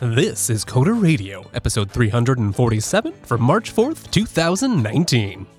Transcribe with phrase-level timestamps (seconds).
[0.00, 5.57] This is Coder Radio, episode 347 for March 4th, 2019.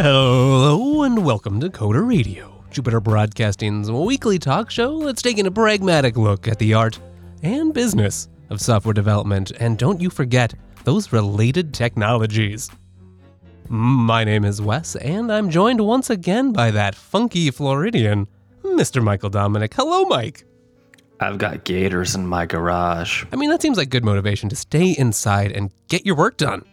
[0.00, 6.16] Hello and welcome to Coder Radio, Jupiter Broadcasting's weekly talk show that's taking a pragmatic
[6.16, 7.00] look at the art
[7.42, 9.50] and business of software development.
[9.58, 12.70] And don't you forget those related technologies.
[13.68, 18.28] My name is Wes, and I'm joined once again by that funky Floridian,
[18.62, 19.02] Mr.
[19.02, 19.74] Michael Dominic.
[19.74, 20.44] Hello, Mike.
[21.18, 23.24] I've got gators in my garage.
[23.32, 26.64] I mean, that seems like good motivation to stay inside and get your work done.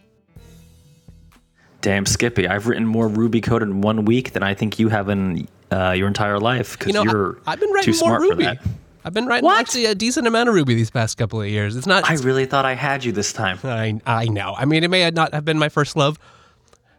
[1.85, 5.07] Damn, Skippy, I've written more Ruby code in one week than I think you have
[5.07, 7.98] in uh, your entire life because You know, you're I, have been too writing more
[7.99, 8.35] smart Ruby.
[8.46, 8.63] for that.
[9.04, 9.59] I've been writing What?
[9.59, 11.76] actually a decent amount of Ruby these past couple of years.
[11.76, 12.09] It's not.
[12.09, 13.59] I really thought I had you this time.
[13.63, 14.55] I I know.
[14.57, 16.18] I mean, it may not have been my first love,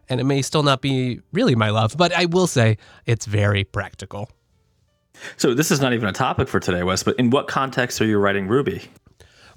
[0.08, 3.64] and it may still not be really my love, but I will say it's very
[3.64, 4.30] practical.
[5.36, 7.02] So this is not even a topic for today, Wes.
[7.02, 8.82] But in what context are you writing Ruby?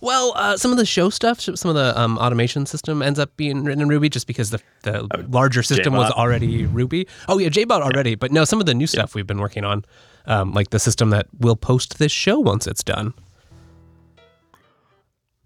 [0.02, 3.36] Well, uh, some of the show stuff, some of the um, automation system ends up
[3.38, 7.08] being written in Ruby just because the, the larger system was already Ruby.
[7.28, 8.16] Oh, yeah, JBot already.
[8.16, 9.83] But no, some of the new stuff we've been working on,
[10.25, 13.14] um, like the system that will post this show once it's done.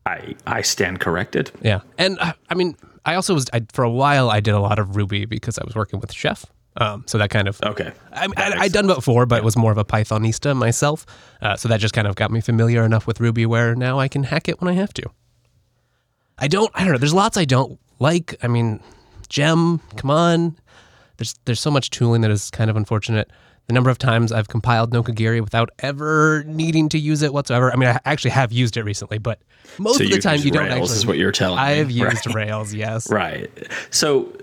[0.05, 1.51] I I stand corrected.
[1.61, 1.81] Yeah.
[1.97, 4.79] And uh, I mean, I also was, I, for a while, I did a lot
[4.79, 6.45] of Ruby because I was working with Chef.
[6.77, 7.91] Um, so that kind of Okay.
[8.11, 11.05] I, I, I'd done before, but was more of a Pythonista myself.
[11.41, 14.07] Uh, so that just kind of got me familiar enough with Ruby where now I
[14.07, 15.03] can hack it when I have to.
[16.39, 16.97] I don't, I don't know.
[16.97, 18.35] There's lots I don't like.
[18.41, 18.79] I mean,
[19.29, 20.55] Gem, come on.
[21.17, 23.29] There's there's so much tooling that is kind of unfortunate.
[23.67, 27.71] The number of times I've compiled Nokogiri without ever needing to use it whatsoever.
[27.71, 29.39] I mean, I actually have used it recently, but
[29.77, 30.97] most So of the time you don't Rails actually.
[30.97, 32.35] is what you're telling me, I have used right?
[32.35, 33.09] Rails, yes.
[33.09, 33.49] Right.
[33.89, 34.35] So,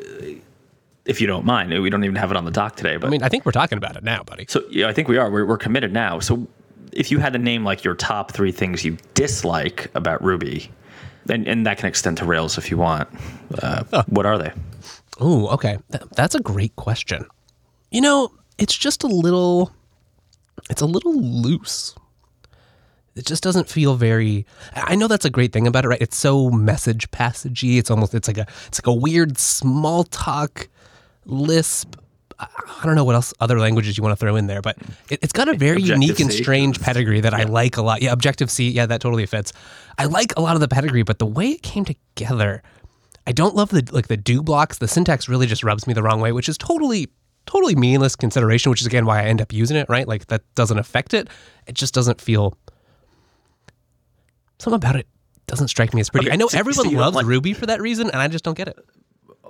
[1.11, 3.11] if you don't mind, we don't even have it on the dock today, but I
[3.11, 4.47] mean, I think we're talking about it now, buddy.
[4.49, 5.29] So yeah, I think we are.
[5.29, 6.21] We're, we're committed now.
[6.21, 6.47] So
[6.93, 10.71] if you had to name like your top three things you dislike about Ruby,
[11.29, 13.09] and, and that can extend to Rails if you want,
[13.61, 14.53] uh, what are they?
[15.19, 15.79] Oh, okay.
[15.91, 17.27] Th- that's a great question.
[17.91, 19.73] You know, it's just a little
[20.71, 21.97] it's a little loose.
[23.17, 26.01] It just doesn't feel very I know that's a great thing about it, right?
[26.01, 27.79] It's so message passagey.
[27.79, 30.69] It's almost it's like a it's like a weird Smalltalk
[31.31, 31.97] lisp.
[32.39, 34.79] I don't know what else other languages you want to throw in there, but
[35.11, 38.01] it, it's got a very unique and strange pedigree that I like a lot.
[38.01, 39.53] Yeah, Objective C, yeah, that totally fits.
[39.99, 42.63] I like a lot of the pedigree, but the way it came together,
[43.27, 44.79] I don't love the like the do blocks.
[44.79, 47.09] The syntax really just rubs me the wrong way, which is totally
[47.45, 48.71] totally meaningless consideration.
[48.71, 49.87] Which is again why I end up using it.
[49.91, 51.29] Right, like that doesn't affect it.
[51.67, 52.57] It just doesn't feel
[54.59, 55.07] something about it
[55.47, 56.29] doesn't strike me as pretty.
[56.29, 58.29] Okay, I know so- so everyone don't loves like- Ruby for that reason, and I
[58.29, 58.79] just don't get it.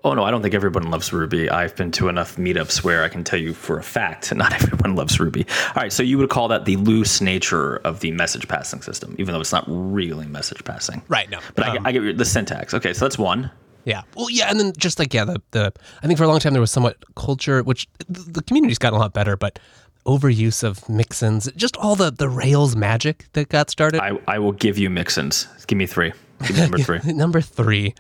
[0.03, 1.51] Oh no, I don't think everyone loves Ruby.
[1.51, 4.97] I've been to enough meetups where I can tell you for a fact not everyone
[4.97, 5.47] loves Ruby.
[5.69, 9.15] All right, so you would call that the loose nature of the message passing system,
[9.19, 11.03] even though it's not really message passing.
[11.09, 11.29] Right?
[11.29, 12.73] No, But I, Um, get- I get the syntax.
[12.75, 13.51] Okay, so that's one.
[13.85, 14.03] Yeah.
[14.15, 15.73] Well, yeah, and then just like yeah, the the
[16.03, 18.97] I think for a long time there was somewhat culture, which the, the community's gotten
[18.97, 19.59] a lot better, but
[20.07, 24.01] overuse of mixins, just all the the Rails magic that got started.
[24.03, 25.47] I, I will give you mixins.
[25.67, 26.13] Give me three.
[26.47, 27.01] Give me number three.
[27.13, 27.95] Number three,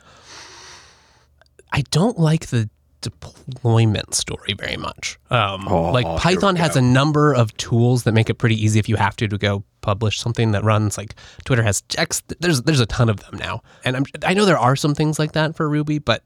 [1.72, 2.69] I don't like the
[3.00, 5.19] deployment story very much.
[5.31, 8.88] Um, Oh, like Python has a number of tools that make it pretty easy if
[8.88, 10.98] you have to to go publish something that runs.
[10.98, 11.14] Like
[11.44, 12.22] Twitter has checks.
[12.41, 15.19] There's there's a ton of them now, and I'm, I know there are some things
[15.19, 16.22] like that for Ruby, but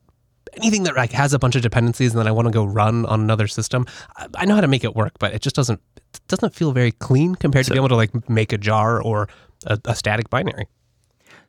[0.54, 3.06] anything that like has a bunch of dependencies and then I want to go run
[3.06, 5.81] on another system, I, I know how to make it work, but it just doesn't
[6.15, 9.28] it doesn't feel very clean compared to being able to like make a jar or
[9.66, 10.66] a, a static binary.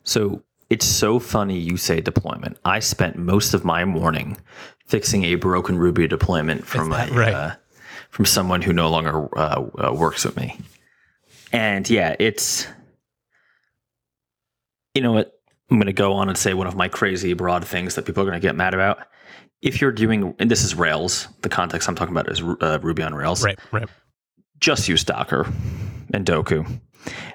[0.04, 2.58] So it's so funny you say deployment.
[2.64, 4.36] I spent most of my morning
[4.86, 7.34] fixing a broken Ruby deployment from a, right?
[7.34, 7.54] uh,
[8.10, 10.58] from someone who no longer uh, uh, works with me.
[11.52, 12.66] And yeah, it's
[14.94, 15.32] you know what
[15.70, 18.22] I'm going to go on and say one of my crazy broad things that people
[18.22, 18.98] are going to get mad about.
[19.62, 23.02] If you're doing, and this is Rails, the context I'm talking about is uh, Ruby
[23.02, 23.88] on Rails Right, right.
[24.60, 25.46] just use Docker
[26.12, 26.80] and Dokku.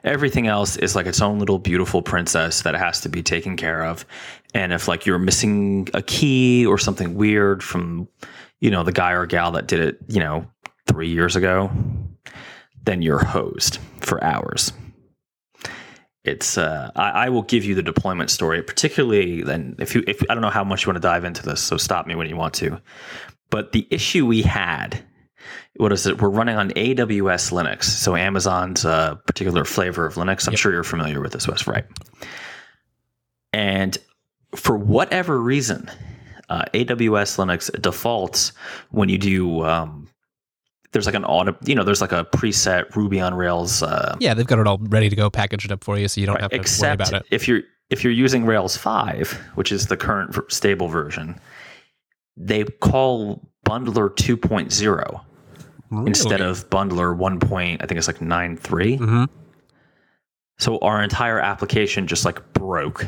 [0.04, 3.84] Everything else is like its own little beautiful princess that has to be taken care
[3.86, 4.06] of.
[4.54, 8.08] And if like you're missing a key or something weird from,
[8.60, 10.46] you know, the guy or gal that did it, you know,
[10.88, 11.72] three years ago,
[12.84, 14.74] then you're hosed for hours.
[16.24, 20.22] It's uh, I, I will give you the deployment story, particularly then if you if
[20.30, 22.30] I don't know how much you want to dive into this, so stop me when
[22.30, 22.80] you want to.
[23.50, 25.04] But the issue we had,
[25.78, 26.22] what is it?
[26.22, 30.48] We're running on AWS Linux, so Amazon's uh, particular flavor of Linux.
[30.48, 31.86] I'm sure you're familiar with this, Wes, right?
[33.54, 33.98] And
[34.56, 35.90] for whatever reason,
[36.50, 38.54] uh, AWS Linux defaults
[38.90, 39.64] when you do.
[39.64, 40.08] Um,
[40.92, 43.82] there's like an auto, you know, there's like a preset Ruby on Rails.
[43.82, 46.20] Uh, Yeah, they've got it all ready to go, packaged it up for you, so
[46.20, 47.26] you don't have to worry about it.
[47.32, 51.40] if you're if you're using Rails 5, which is the current stable version,
[52.38, 55.22] they call Bundler 2.0
[55.92, 57.40] instead of Bundler 1.
[57.40, 58.98] Point, I think it's like 9.3.
[58.98, 59.28] Mhm.
[60.60, 63.08] So our entire application just like broke.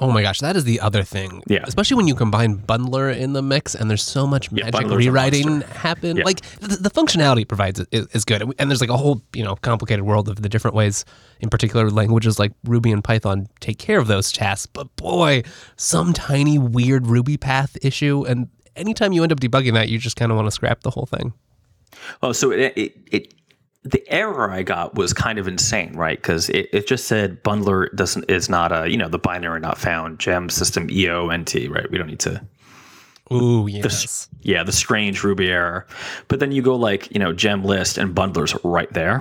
[0.00, 1.40] Oh my gosh, that is the other thing.
[1.46, 1.62] Yeah.
[1.64, 6.16] Especially when you combine Bundler in the mix and there's so much magic rewriting happen.
[6.16, 6.24] Yeah.
[6.24, 8.42] Like the, the functionality it provides is, is good.
[8.58, 11.04] And there's like a whole, you know, complicated world of the different ways
[11.38, 14.66] in particular languages like Ruby and Python take care of those tasks.
[14.66, 15.44] But boy,
[15.76, 20.16] some tiny weird Ruby path issue and anytime you end up debugging that, you just
[20.16, 21.32] kind of want to scrap the whole thing.
[22.22, 23.34] Oh, so it, it, it
[23.84, 26.20] the error I got was kind of insane, right?
[26.20, 29.78] Because it, it just said bundler doesn't is not a you know the binary not
[29.78, 31.90] found gem system eont right?
[31.90, 32.44] We don't need to
[33.32, 34.28] Ooh, yes.
[34.40, 35.86] yeah the strange Ruby error,
[36.28, 39.20] but then you go like you know gem list and bundlers right there.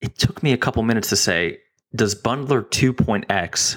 [0.00, 1.58] It took me a couple minutes to say,
[1.92, 3.76] does bundler 2.x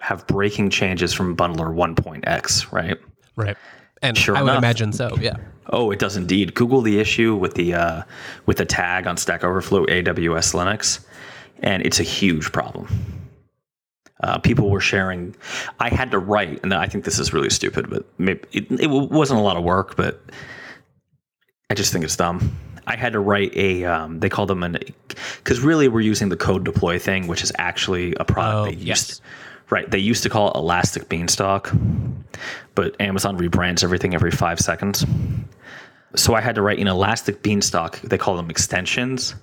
[0.00, 2.72] have breaking changes from bundler 1.x?
[2.72, 2.98] Right?
[3.36, 3.58] Right.
[4.02, 5.36] And Sure I would imagine so, yeah.
[5.70, 6.54] Oh, it does indeed.
[6.54, 8.02] Google the issue with the uh,
[8.46, 11.04] with the tag on Stack Overflow AWS Linux,
[11.60, 12.88] and it's a huge problem.
[14.22, 15.34] Uh, people were sharing.
[15.78, 18.88] I had to write, and I think this is really stupid, but maybe it, it
[18.88, 20.20] wasn't a lot of work, but
[21.70, 22.56] I just think it's dumb.
[22.86, 23.84] I had to write a.
[23.84, 24.78] Um, they call them an
[25.38, 28.72] because really we're using the code deploy thing, which is actually a product Oh, they
[28.72, 28.86] used.
[28.86, 29.20] yes.
[29.70, 31.72] Right, they used to call it Elastic Beanstalk,
[32.74, 35.04] but Amazon rebrands everything every five seconds.
[36.14, 38.00] So I had to write an Elastic Beanstalk.
[38.00, 39.34] They call them extensions,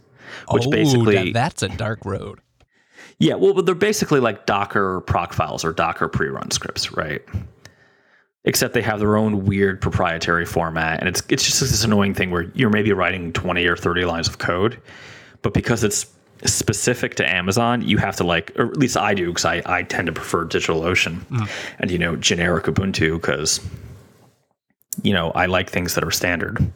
[0.51, 2.39] which oh, basically that- that's a dark road.
[3.17, 7.21] yeah, well, but they're basically like Docker proc files or Docker pre-run scripts, right?
[8.45, 12.31] Except they have their own weird proprietary format, and it's it's just this annoying thing
[12.31, 14.79] where you're maybe writing 20 or 30 lines of code,
[15.41, 16.05] but because it's
[16.45, 19.83] specific to Amazon, you have to like, or at least I do, because I, I
[19.83, 21.21] tend to prefer DigitalOcean
[21.79, 23.59] and you know generic Ubuntu because
[25.03, 26.71] you know I like things that are standard.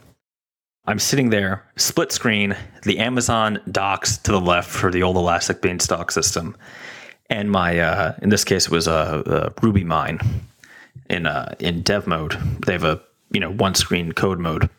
[0.86, 5.62] I'm sitting there, split screen, the Amazon docs to the left for the old Elastic
[5.62, 6.58] Beanstalk system,
[7.30, 10.26] and my uh, in this case it was a, a RubyMine
[11.10, 12.38] in uh, in dev mode.
[12.66, 13.02] They have a
[13.32, 14.70] you know one screen code mode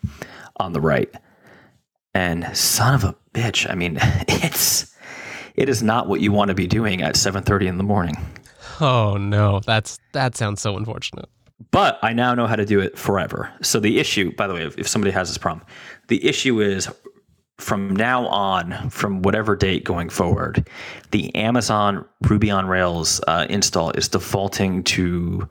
[0.56, 1.12] on the right,
[2.14, 4.94] and son of a bitch, I mean it's
[5.54, 8.16] it is not what you want to be doing at 7:30 in the morning.
[8.80, 11.28] Oh no, that's that sounds so unfortunate.
[11.70, 13.52] But I now know how to do it forever.
[13.62, 15.66] So the issue, by the way, if, if somebody has this problem,
[16.08, 16.88] the issue is
[17.58, 20.68] from now on, from whatever date going forward,
[21.12, 25.48] the Amazon Ruby on Rails uh, install is defaulting to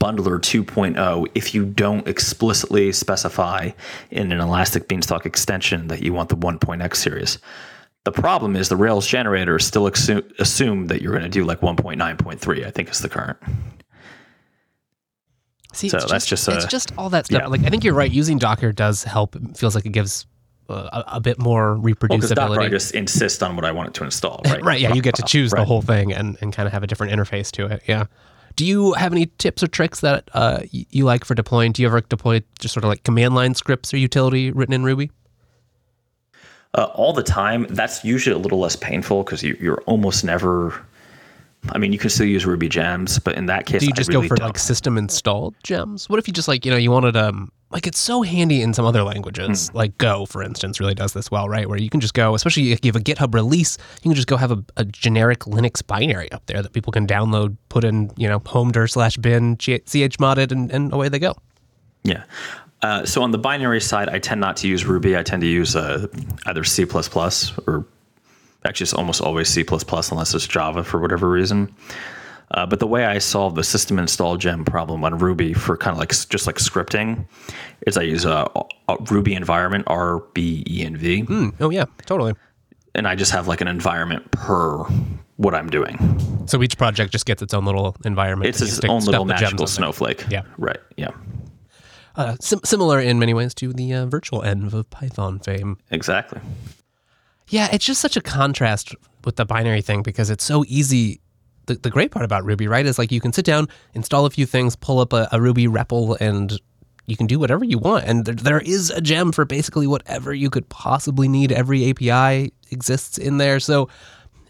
[0.00, 3.70] Bundler 2.0 if you don't explicitly specify
[4.10, 7.38] in an Elastic Beanstalk extension that you want the 1.x series.
[8.04, 11.60] The problem is the Rails generator still assume, assume that you're going to do like
[11.60, 13.38] 1.9.3, I think is the current.
[15.72, 17.42] See, So it's that's just, just it's just all that stuff.
[17.42, 17.46] yeah.
[17.48, 18.10] Like I think you're right.
[18.10, 19.36] Using Docker does help.
[19.36, 20.26] It feels like it gives
[20.70, 22.70] uh, a, a bit more Because Docker, I reproducibility.
[22.70, 24.62] just insist on what I want it to install, right?
[24.64, 24.80] right.
[24.80, 25.66] Yeah, you get to choose the Right.
[25.66, 27.82] whole thing and, and kind of have a different interface to it.
[27.86, 28.04] Yeah.
[28.56, 31.72] Do you have any tips or tricks that uh, you like for deploying?
[31.72, 34.82] Do you ever deploy just sort of like command line scripts or utility written in
[34.82, 35.10] Ruby?
[36.74, 37.66] Uh, all the time.
[37.70, 40.74] That's usually a little less painful because you, you're almost never.
[41.72, 44.08] I mean, you can still use Ruby gems, but in that case, Do you just
[44.08, 44.48] really go for don't.
[44.48, 46.08] like system installed gems?
[46.08, 48.72] What if you just like, you know, you wanted um like it's so handy in
[48.72, 49.76] some other languages, Hmm.
[49.76, 51.68] like Go, for instance, really does this well, right?
[51.68, 54.28] Where you can just go, especially if you have a GitHub release, you can just
[54.28, 58.10] go have a, a generic Linux binary up there that people can download, put in,
[58.16, 59.68] you know, homedir slash bin, ch
[60.18, 61.34] modded, and, and away they go.
[62.04, 62.22] Yeah.
[62.82, 65.16] Uh, so on the binary side, I tend not to use Ruby.
[65.16, 66.06] I tend to use uh,
[66.46, 67.84] either C or
[68.66, 71.74] actually it's almost always C unless it's Java for whatever reason.
[72.52, 75.92] Uh, but the way I solve the system install gem problem on Ruby for kind
[75.94, 77.26] of like just like scripting
[77.86, 78.48] is I use a,
[78.88, 81.48] a Ruby environment R B E N V, Hmm.
[81.60, 82.34] Oh yeah, totally.
[82.94, 84.84] and I just have like an environment per
[85.38, 85.98] what I'm doing.
[86.46, 88.48] So each project just gets its own little environment.
[88.48, 90.24] It's its own little magical snowflake.
[90.30, 90.42] Yeah.
[90.56, 90.78] Right.
[90.96, 91.10] Yeah.
[92.14, 95.76] Uh, sim- similar in many ways to the uh, virtual env of Python fame.
[95.90, 96.40] Exactly.
[97.48, 101.20] Yeah, it's just such a contrast with the binary thing because it's so easy
[101.66, 104.30] the, the great part about Ruby, right, is like you can sit down, install a
[104.30, 106.58] few things, pull up a, a Ruby REPL, and
[107.06, 108.04] you can do whatever you want.
[108.04, 111.52] And there, there is a gem for basically whatever you could possibly need.
[111.52, 113.60] Every API exists in there.
[113.60, 113.88] So,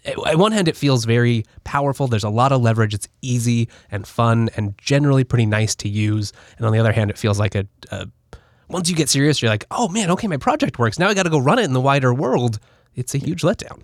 [0.05, 2.07] eh, on one hand, it feels very powerful.
[2.07, 2.93] There's a lot of leverage.
[2.93, 6.33] It's easy and fun and generally pretty nice to use.
[6.57, 8.07] And on the other hand, it feels like a, a
[8.69, 10.99] once you get serious, you're like, oh man, okay, my project works.
[10.99, 12.59] Now I got to go run it in the wider world.
[12.95, 13.83] It's a huge letdown.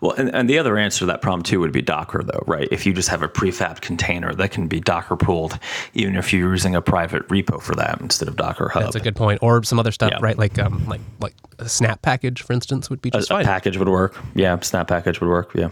[0.00, 2.68] Well, and, and the other answer to that problem too would be Docker, though, right?
[2.70, 5.58] If you just have a prefab container that can be Docker pooled,
[5.94, 8.82] even if you're using a private repo for that instead of Docker Hub.
[8.82, 9.38] That's a good point.
[9.42, 10.18] Or some other stuff, yeah.
[10.20, 10.36] right?
[10.36, 13.44] Like um, like like a Snap package, for instance, would be just a, fine.
[13.44, 14.18] A package would work.
[14.34, 15.54] Yeah, Snap package would work.
[15.54, 15.70] Yeah.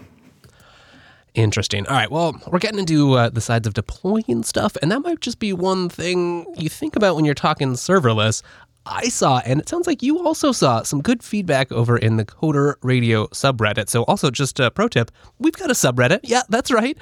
[1.34, 1.86] Interesting.
[1.86, 2.10] All right.
[2.10, 5.52] Well, we're getting into uh, the sides of deploying stuff, and that might just be
[5.52, 8.42] one thing you think about when you're talking serverless.
[8.86, 12.24] I saw, and it sounds like you also saw some good feedback over in the
[12.24, 13.88] Coder Radio subreddit.
[13.88, 16.20] So, also just a pro tip: we've got a subreddit.
[16.22, 16.96] Yeah, that's right.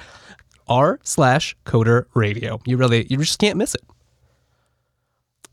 [0.67, 2.59] R slash Coder Radio.
[2.65, 3.81] You really, you just can't miss it.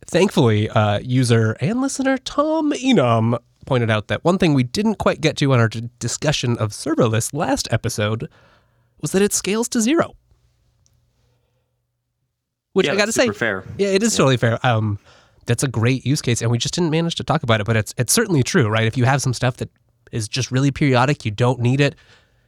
[0.06, 5.20] Thankfully, uh, user and listener Tom Enum pointed out that one thing we didn't quite
[5.20, 5.68] get to on our
[5.98, 8.28] discussion of serverless last episode
[9.00, 10.14] was that it scales to zero.
[12.72, 13.64] Which yeah, I got to say, fair.
[13.78, 14.18] Yeah, it is yeah.
[14.18, 14.64] totally fair.
[14.64, 14.98] Um,
[15.46, 17.64] that's a great use case, and we just didn't manage to talk about it.
[17.66, 18.86] But it's it's certainly true, right?
[18.86, 19.70] If you have some stuff that
[20.12, 21.94] is just really periodic, you don't need it.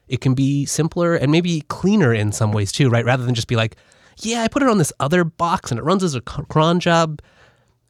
[0.08, 3.04] It can be simpler and maybe cleaner in some ways too, right?
[3.04, 3.76] Rather than just be like,
[4.18, 7.20] yeah, I put it on this other box and it runs as a cron job.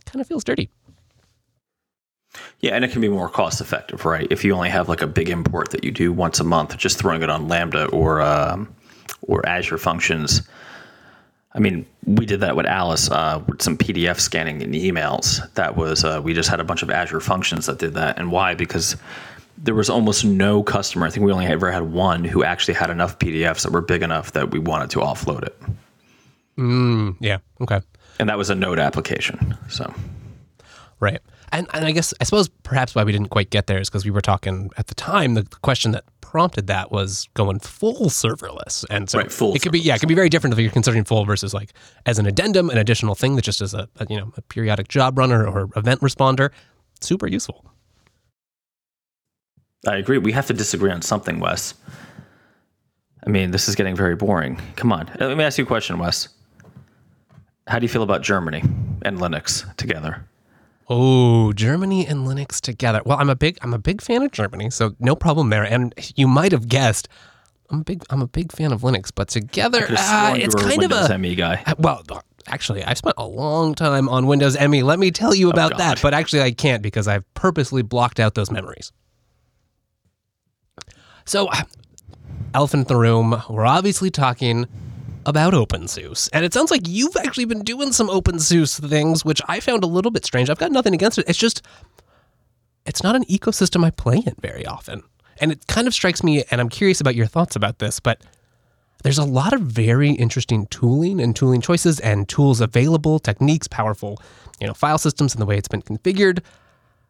[0.01, 0.69] It kind of feels dirty.
[2.61, 4.27] Yeah, and it can be more cost effective, right?
[4.31, 6.99] If you only have like a big import that you do once a month, just
[6.99, 8.75] throwing it on Lambda or um,
[9.23, 10.43] or Azure Functions.
[11.53, 15.53] I mean, we did that with Alice uh, with some PDF scanning in emails.
[15.55, 18.31] That was uh, we just had a bunch of Azure Functions that did that, and
[18.31, 18.55] why?
[18.55, 18.97] Because
[19.57, 21.07] there was almost no customer.
[21.07, 24.03] I think we only ever had one who actually had enough PDFs that were big
[24.03, 25.61] enough that we wanted to offload it.
[26.57, 27.39] Mm, yeah.
[27.61, 27.81] Okay.
[28.21, 29.57] And that was a Node application.
[29.69, 29.93] So.
[31.01, 31.21] Right.
[31.53, 34.05] And, and I guess I suppose perhaps why we didn't quite get there is because
[34.05, 35.35] we were talking at the time.
[35.35, 39.63] The, the, question that prompted that was going full serverless, and so right, full it
[39.63, 41.73] could be yeah, it can be very different if you're considering full versus like
[42.05, 44.89] as an addendum, an additional thing that just is a, a you know a periodic
[44.89, 46.51] job runner or event responder.
[47.01, 47.65] Super useful.
[49.87, 50.19] I agree.
[50.19, 51.73] We have to disagree on something, Wes.
[53.27, 54.61] I mean, this is getting very boring.
[54.77, 56.29] Come on, let me ask you a question, Wes.
[57.67, 58.63] How do you feel about Germany
[59.03, 60.28] and Linux together?
[60.89, 63.03] Oh, Germany and Linux together.
[63.05, 65.65] Well, I'm a big I'm a big fan of Germany, so no problem there.
[65.65, 67.09] And you might have guessed,
[67.71, 71.05] I'm a big I'm a big fan of Linux, but together uh, it's kind Windows
[71.05, 71.63] of a ME guy.
[71.67, 72.03] Uh, well,
[72.47, 74.83] actually, I've spent a long time on Windows ME.
[74.83, 76.01] Let me tell you oh, about oh, that.
[76.01, 78.91] But actually, I can't because I've purposely blocked out those memories.
[81.27, 81.65] So, uh,
[82.55, 83.43] elephant in the room.
[83.51, 84.67] We're obviously talking
[85.29, 86.31] about OpenSUSE.
[86.33, 89.87] And it sounds like you've actually been doing some OpenSUSE things, which I found a
[89.87, 90.49] little bit strange.
[90.49, 91.29] I've got nothing against it.
[91.29, 91.61] It's just,
[92.87, 95.03] it's not an ecosystem I play in very often.
[95.39, 98.23] And it kind of strikes me, and I'm curious about your thoughts about this, but
[99.03, 104.21] there's a lot of very interesting tooling and tooling choices and tools available, techniques, powerful,
[104.61, 106.43] you know, file systems and the way it's been configured.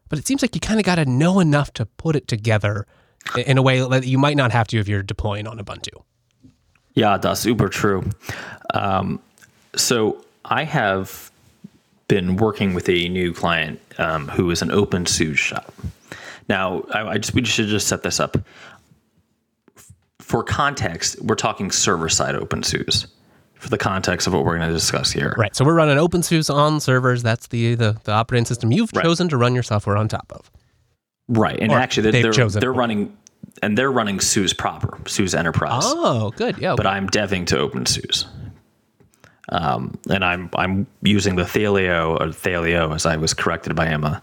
[0.09, 2.85] But it seems like you kind of got to know enough to put it together
[3.47, 6.03] in a way that you might not have to if you're deploying on Ubuntu.
[6.93, 8.09] Yeah, that's uber true.
[8.73, 9.19] Um,
[9.75, 11.31] so I have
[12.07, 15.73] been working with a new client um, who is an open OpenSUSE shop.
[16.49, 18.37] Now, I, I just we should just set this up.
[20.19, 23.07] For context, we're talking server side OpenSUSE
[23.55, 25.35] for the context of what we're going to discuss here.
[25.37, 25.55] Right.
[25.55, 27.23] So we're running OpenSUSE on servers.
[27.23, 29.03] That's the the, the operating system you've right.
[29.03, 30.49] chosen to run your software on top of.
[31.27, 31.59] Right.
[31.59, 33.15] And or actually, they're, they're, they're running
[33.61, 35.83] and they're running SUSE proper, SUSE Enterprise.
[35.85, 36.57] Oh, good.
[36.57, 36.75] Yeah.
[36.75, 38.25] But I'm deving to OpenSUSE.
[39.51, 44.21] Um, and I'm I'm using the Thelio or Thelio as I was corrected by Emma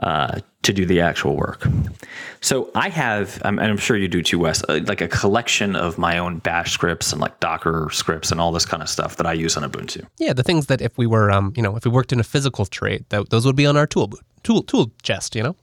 [0.00, 1.66] uh, to do the actual work.
[2.40, 5.98] So I have, and I'm sure you do too, Wes, uh, like a collection of
[5.98, 9.26] my own Bash scripts and like Docker scripts and all this kind of stuff that
[9.26, 10.06] I use on Ubuntu.
[10.18, 12.24] Yeah, the things that if we were, um, you know, if we worked in a
[12.24, 15.56] physical trade, that those would be on our tool tool tool chest, you know.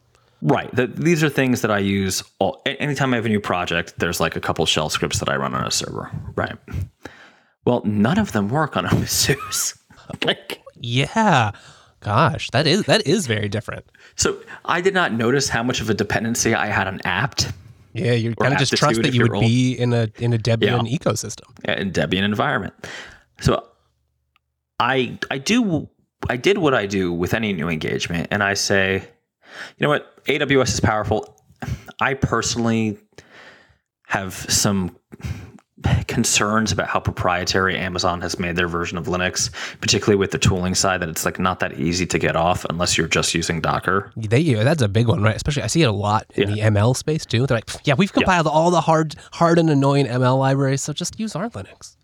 [0.45, 0.73] Right.
[0.75, 3.95] The, these are things that I use all, anytime I have a new project.
[3.97, 6.11] There's like a couple shell scripts that I run on a server.
[6.35, 6.55] Right.
[7.65, 9.75] Well, none of them work on OpenSUSE.
[10.23, 11.51] like, yeah.
[12.01, 13.87] Gosh, that is that is very different.
[14.15, 17.51] So I did not notice how much of a dependency I had on apt.
[17.93, 20.87] Yeah, you kind of just trust that you would be in a in a Debian
[20.87, 20.97] yeah.
[20.97, 21.49] ecosystem.
[21.67, 22.75] Yeah, in Debian environment.
[23.41, 23.65] So
[24.79, 25.89] I I do
[26.29, 29.07] I did what I do with any new engagement, and I say,
[29.77, 31.37] you know what, AWS is powerful.
[31.99, 32.97] I personally
[34.07, 34.95] have some
[36.07, 40.73] concerns about how proprietary Amazon has made their version of Linux, particularly with the tooling
[40.73, 44.11] side, that it's like not that easy to get off unless you're just using Docker.
[44.15, 45.35] They, yeah, that's a big one, right?
[45.35, 47.45] Especially I see it a lot in the ML space too.
[47.45, 51.19] They're like, yeah, we've compiled all the hard, hard and annoying ML libraries, so just
[51.19, 51.97] use our Linux.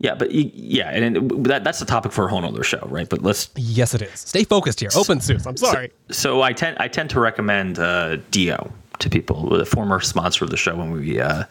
[0.00, 3.08] Yeah, but yeah, and it- that, that's a topic for a whole other show, right?
[3.08, 3.50] But let's.
[3.56, 4.20] Yes, it is.
[4.20, 4.90] Stay focused here.
[4.90, 5.46] OpenSUSE.
[5.46, 5.90] I'm sorry.
[6.10, 8.56] So I tend I tend to recommend uh, DO
[9.00, 11.44] to people, the former sponsor of the show when we uh,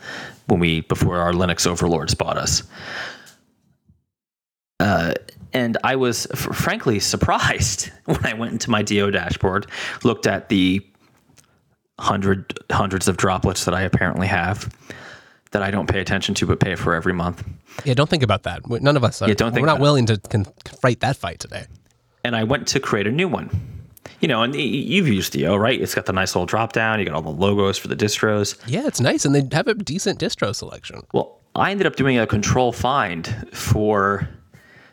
[0.48, 2.64] when we before our Linux overlords bought us.
[4.80, 5.14] Uh,
[5.54, 9.68] and I was f- frankly surprised when I went into my DO dashboard,
[10.04, 10.86] looked at the
[12.00, 14.72] hundred hundreds of droplets that I apparently have
[15.52, 17.44] that I don't pay attention to but pay for every month.
[17.86, 18.68] Yeah, don't think about that.
[18.70, 19.28] None of us are.
[19.28, 19.82] Yeah, don't think we're not it.
[19.82, 20.46] willing to con-
[20.82, 21.66] fight that fight today.
[22.24, 23.50] and I went to create a new one.
[24.20, 25.80] You know, and you've used DO, right?
[25.80, 26.98] It's got the nice little drop down.
[27.00, 28.58] You got all the logos for the distros.
[28.66, 31.02] Yeah, it's nice, and they have a decent distro selection.
[31.14, 34.28] Well, I ended up doing a control find for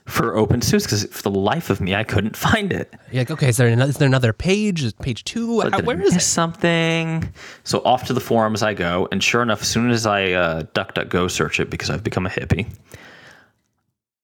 [0.06, 2.92] for open OpenSUSE because for the life of me, I couldn't find it.
[3.11, 4.82] You're like, okay, is there another, is there another page?
[4.82, 5.61] Is Page two?
[5.61, 6.20] How, where is it?
[6.20, 7.32] something?
[7.64, 10.62] So off to the forums I go, and sure enough, as soon as I uh,
[10.75, 12.66] DuckDuckGo search it because I've become a hippie,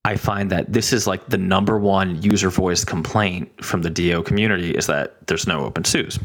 [0.04, 4.22] I find that this is like the number one user voice complaint from the DO
[4.24, 6.22] community is that there's no open OpenSUSE.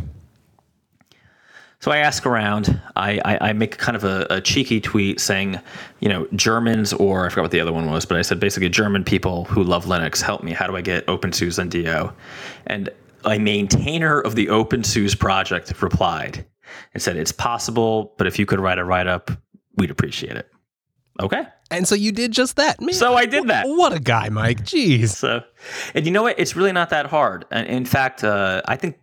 [1.79, 2.79] So I ask around.
[2.96, 5.60] I, I, I make kind of a, a cheeky tweet saying,
[6.00, 8.70] you know, Germans or I forgot what the other one was, but I said basically
[8.70, 10.51] German people who love Linux, help me.
[10.51, 12.12] How do I get OpenSUSE and DO?
[12.67, 12.89] And
[13.25, 16.46] a maintainer of the OpenSUSE project replied
[16.94, 19.32] and said, it's possible, but if you could write a write up,
[19.77, 20.50] we'd appreciate it.
[21.22, 21.44] Okay.
[21.72, 22.79] And so you did just that.
[22.82, 23.65] Man, So I did that.
[23.67, 24.63] What a guy, Mike.
[24.63, 25.10] Jeez.
[25.10, 25.41] So,
[25.94, 26.38] and you know what?
[26.38, 27.46] It's really not that hard.
[27.51, 29.00] And in fact, uh, I think,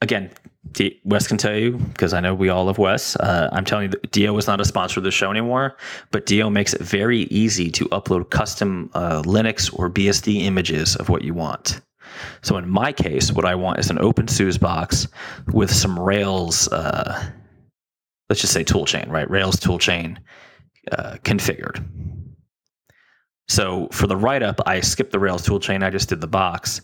[0.00, 0.30] again,
[0.72, 3.16] D- Wes can tell you because I know we all love Wes.
[3.16, 5.76] Uh, I'm telling you, that DO is not a sponsor of the show anymore,
[6.10, 11.08] but DO makes it very easy to upload custom uh, Linux or BSD images of
[11.08, 11.80] what you want.
[12.42, 15.08] So in my case, what I want is an OpenSUSE box
[15.52, 17.30] with some Rails, uh,
[18.28, 19.28] let's just say toolchain, right?
[19.30, 20.18] Rails toolchain
[20.92, 21.84] uh, configured.
[23.48, 25.84] So for the write up, I skipped the Rails toolchain.
[25.84, 26.80] I just did the box.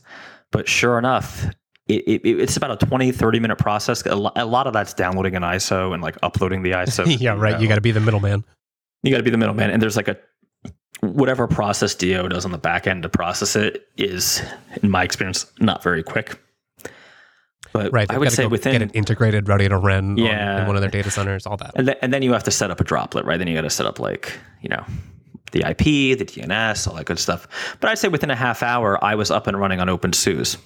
[0.51, 1.47] But sure enough,
[1.88, 4.03] it, it, it's about a 20, 30 minute process.
[4.07, 7.05] A lot of that's downloading an ISO and like uploading the ISO.
[7.21, 7.61] yeah, right.
[7.61, 8.45] You got to be the middleman.
[9.03, 9.71] You got to be the middleman.
[9.71, 10.16] And there's like a
[11.01, 14.40] whatever process DO does on the back end to process it is,
[14.83, 16.38] in my experience, not very quick.
[17.73, 18.09] But Right.
[18.11, 20.61] I would say within get it integrated, ready to run on- Yeah.
[20.61, 21.73] in one of their data centers, all that.
[21.75, 23.38] And then, and then you have to set up a droplet, right?
[23.38, 24.85] Then you got to set up like, you know,
[25.53, 27.49] the IP, the DNS, all that good stuff.
[27.81, 30.57] But I'd say within a half hour, I was up and running on OpenSUSE.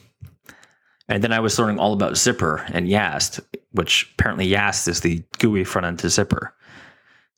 [1.09, 3.41] And then I was learning all about Zypper and YaST,
[3.73, 6.51] which apparently YaST is the GUI front end to Zypper.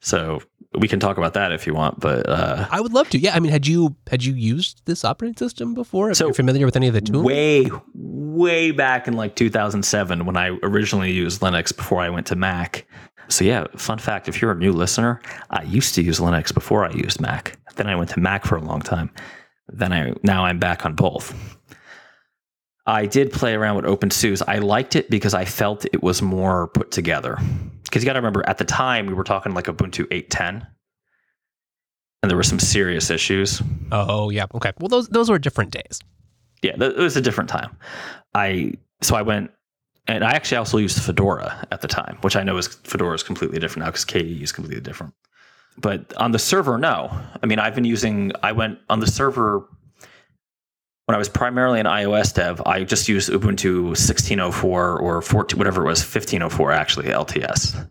[0.00, 0.40] So
[0.78, 2.00] we can talk about that if you want.
[2.00, 3.18] But uh, I would love to.
[3.18, 6.14] Yeah, I mean, had you had you used this operating system before?
[6.14, 7.24] So, Are familiar with any of the tools?
[7.24, 12.36] way, way back in like 2007 when I originally used Linux before I went to
[12.36, 12.86] Mac.
[13.28, 16.84] So yeah, fun fact: if you're a new listener, I used to use Linux before
[16.86, 17.58] I used Mac.
[17.76, 19.10] Then I went to Mac for a long time.
[19.68, 21.34] Then I now I'm back on both.
[22.88, 24.42] I did play around with OpenSUSE.
[24.48, 27.36] I liked it because I felt it was more put together.
[27.84, 30.66] Because you got to remember, at the time we were talking like Ubuntu 8.10,
[32.22, 33.60] and there were some serious issues.
[33.92, 34.46] Oh, yeah.
[34.54, 34.72] Okay.
[34.80, 36.00] Well, those those were different days.
[36.62, 37.76] yeah, th- it was a different time.
[38.34, 38.72] I
[39.02, 39.50] so I went,
[40.06, 43.22] and I actually also used Fedora at the time, which I know is Fedora is
[43.22, 45.12] completely different now because KDE is completely different.
[45.76, 47.08] But on the server, no.
[47.42, 48.32] I mean, I've been using.
[48.42, 49.68] I went on the server
[51.08, 52.60] when I was primarily an iOS dev.
[52.66, 57.88] I just used Ubuntu 16.04 or 14, whatever it was, 15.04 actually LTS,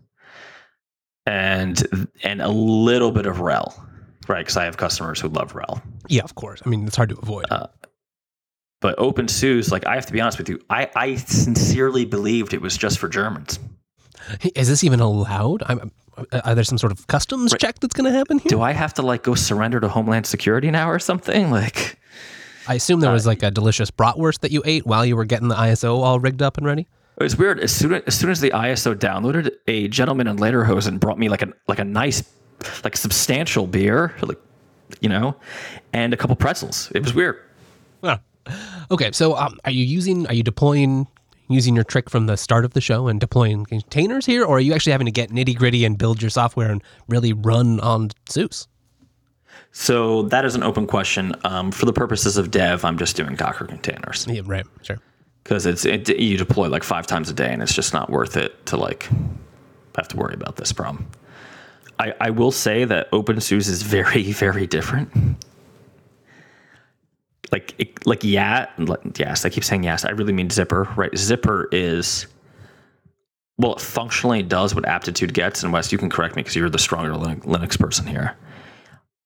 [1.26, 3.74] and and a little bit of RHEL,
[4.28, 4.38] right?
[4.38, 5.82] Because I have customers who love RHEL.
[6.06, 6.62] Yeah, of course.
[6.64, 7.46] I mean, it's hard to avoid.
[8.80, 12.62] But OpenSUSE, like I have to be honest with you, I, I sincerely believed it
[12.62, 13.58] was just for Germans.
[14.54, 15.64] Is this even allowed?
[15.66, 18.50] I'm, uh, are there some sort of customs check that's going to happen here?
[18.50, 21.50] Do I have to like go surrender to Homeland Security now or something?
[21.58, 21.98] Like
[22.68, 25.48] I assume there was like a delicious bratwurst that you ate while you were getting
[25.48, 26.86] the ISO all rigged up and ready.
[27.16, 27.58] it was weird.
[27.60, 31.42] As soon as soon as the ISO downloaded, a gentleman in Lederhosen brought me like
[31.42, 32.22] a like a nice,
[32.84, 34.38] like substantial beer, like
[35.00, 35.34] you know,
[35.92, 36.92] and a couple pretzels.
[36.94, 37.42] It was weird.
[38.04, 38.18] Huh.
[38.90, 41.06] Okay, so um, are you using, are you deploying,
[41.48, 44.60] using your trick from the start of the show and deploying containers here, or are
[44.60, 48.10] you actually having to get nitty gritty and build your software and really run on
[48.28, 48.66] SUSE?
[49.72, 51.34] So that is an open question.
[51.44, 54.26] Um, for the purposes of dev, I'm just doing Docker containers.
[54.28, 54.98] Yeah, right, sure.
[55.44, 58.36] because it's it, you deploy like five times a day and it's just not worth
[58.36, 59.08] it to like
[59.96, 61.08] have to worry about this problem
[61.98, 65.44] I, I will say that OpenSUSE is very, very different.
[67.50, 70.04] Like, it, like yeah, like, yes, I keep saying yes.
[70.04, 71.10] I really mean Zypper right?
[71.12, 72.26] Zypper is,
[73.56, 75.62] well, it functionally does what Aptitude gets.
[75.62, 78.36] And Wes, you can correct me because you're the stronger Linux person here.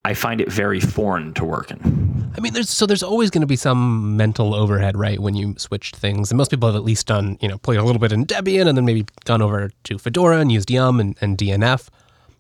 [0.05, 2.33] I find it very foreign to work in.
[2.37, 5.21] I mean, there's so there's always going to be some mental overhead, right?
[5.21, 7.85] When you switch things, and most people have at least done, you know, played a
[7.85, 11.17] little bit in Debian, and then maybe gone over to Fedora and used Yum and,
[11.21, 11.88] and DNF.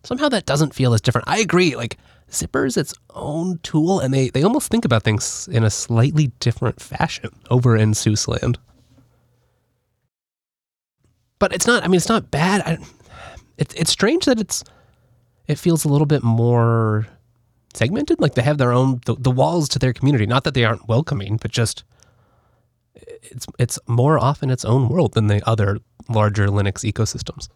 [0.02, 1.28] Somehow that doesn't feel as different.
[1.28, 1.76] I agree.
[1.76, 1.98] Like
[2.30, 6.32] Zypper is its own tool, and they they almost think about things in a slightly
[6.40, 8.58] different fashion over in SUSE land.
[11.38, 11.84] But it's not.
[11.84, 12.62] I mean, it's not bad.
[12.62, 12.78] I,
[13.56, 14.64] it's it's strange that it's
[15.46, 17.06] it feels a little bit more
[17.74, 18.20] segmented.
[18.20, 20.26] Like they have their own the, the walls to their community.
[20.26, 21.84] Not that they aren't welcoming, but just
[22.94, 27.48] it's it's more often its own world than the other larger Linux ecosystems.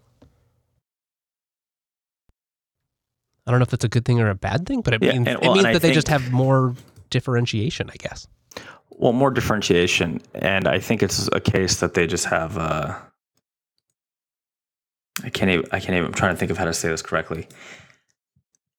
[3.46, 5.12] I don't know if that's a good thing or a bad thing, but it yeah,
[5.12, 6.74] means and, well, it means that they just have more
[7.10, 8.26] differentiation, I guess.
[8.90, 12.56] Well, more differentiation, and I think it's a case that they just have.
[12.56, 12.94] Uh,
[15.22, 15.66] I can't even.
[15.70, 16.06] I can't even.
[16.06, 17.46] I'm trying to think of how to say this correctly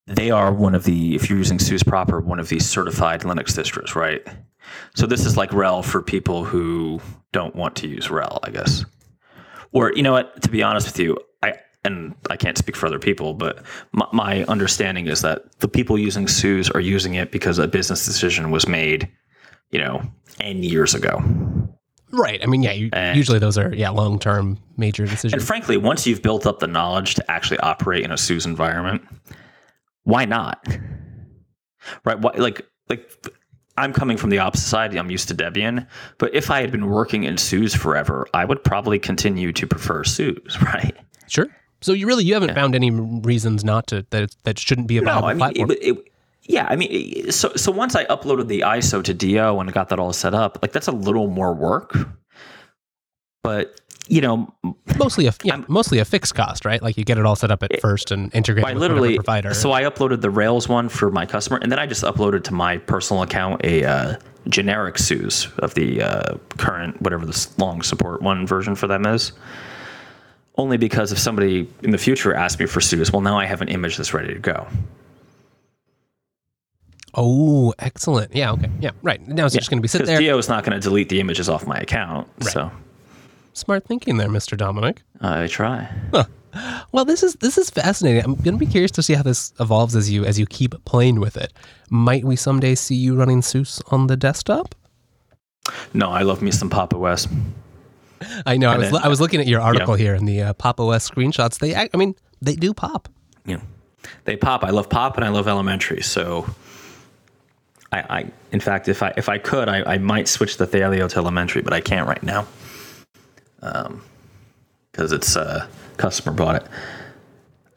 [0.07, 3.57] they are one of the, if you're using SUSE proper, one of these certified Linux
[3.57, 4.25] distros, right?
[4.95, 7.01] So this is like RHEL for people who
[7.33, 8.85] don't want to use RHEL, I guess.
[9.73, 10.41] Or you know what?
[10.43, 14.07] To be honest with you, I and I can't speak for other people, but my,
[14.13, 18.49] my understanding is that the people using SUSE are using it because a business decision
[18.49, 19.09] was made,
[19.71, 20.01] you know,
[20.39, 21.21] n years ago.
[22.11, 22.41] Right.
[22.41, 22.71] I mean, yeah.
[22.71, 25.33] You, usually those are yeah long term major decisions.
[25.33, 29.01] And frankly, once you've built up the knowledge to actually operate in a SUSE environment,
[30.07, 30.65] why not?
[32.05, 32.17] Right?
[32.19, 33.11] Why, like like
[33.77, 34.95] I'm coming from the opposite side.
[34.95, 35.85] I'm used to Debian,
[36.17, 40.05] but if I had been working in SUSE forever, I would probably continue to prefer
[40.05, 40.95] SUSE, right?
[41.27, 41.47] Sure.
[41.81, 42.55] So you really you haven't yeah.
[42.55, 45.71] found any reasons not to that that shouldn't be a viable no, I mean, platform.
[45.71, 46.11] It, it,
[46.43, 49.99] yeah, I mean, so so once I uploaded the ISO to DO and got that
[49.99, 51.97] all set up, like that's a little more work.
[53.43, 54.53] But you know,
[54.97, 56.81] mostly a yeah, mostly a fixed cost, right?
[56.81, 59.53] Like you get it all set up at it, first and integrate with literally provider.
[59.53, 62.53] So I uploaded the Rails one for my customer, and then I just uploaded to
[62.53, 64.15] my personal account a uh,
[64.49, 69.33] generic SUSE of the uh, current whatever the long support one version for them is.
[70.55, 73.61] Only because if somebody in the future asks me for SUSE, well, now I have
[73.61, 74.67] an image that's ready to go.
[77.13, 78.35] Oh, excellent!
[78.35, 79.25] Yeah, okay, yeah, right.
[79.27, 80.19] Now it's yeah, just going to be sitting there.
[80.19, 82.51] DO is not going to delete the images off my account, right.
[82.51, 82.71] so
[83.57, 84.55] Smart thinking there, Mr.
[84.55, 85.01] Dominic.
[85.19, 85.89] I try.
[86.13, 86.25] Huh.
[86.91, 88.23] Well, this is this is fascinating.
[88.23, 90.75] I'm going to be curious to see how this evolves as you as you keep
[90.85, 91.51] playing with it.
[91.89, 94.75] Might we someday see you running SUSE on the desktop?
[95.91, 96.93] No, I love me some Pop!
[96.93, 97.27] OS.
[98.45, 98.69] I know.
[98.69, 100.03] I was I was looking at your article yeah.
[100.03, 100.79] here and the uh, Pop!
[100.79, 101.57] OS screenshots.
[101.57, 103.09] They, I mean, they do pop.
[103.43, 103.61] Yeah,
[104.25, 104.63] they pop.
[104.63, 106.03] I love pop and I love elementary.
[106.03, 106.47] So,
[107.91, 111.09] I, I in fact, if I if I could, I, I might switch the Thelio
[111.09, 112.45] to elementary, but I can't right now
[113.59, 114.01] because um,
[114.95, 115.67] it's uh,
[115.97, 116.67] customer bought it.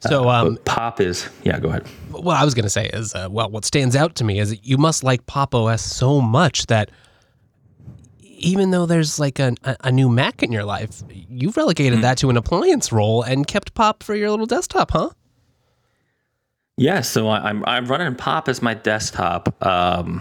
[0.01, 1.59] So uh, um, Pop is yeah.
[1.59, 1.87] Go ahead.
[2.09, 4.49] What I was going to say is uh, well, what stands out to me is
[4.49, 6.89] that you must like Pop OS so much that
[8.19, 12.01] even though there's like a, a new Mac in your life, you've relegated mm.
[12.01, 15.11] that to an appliance role and kept Pop for your little desktop, huh?
[16.81, 20.19] Yeah, so I, am I'm running Pop as my desktop because um,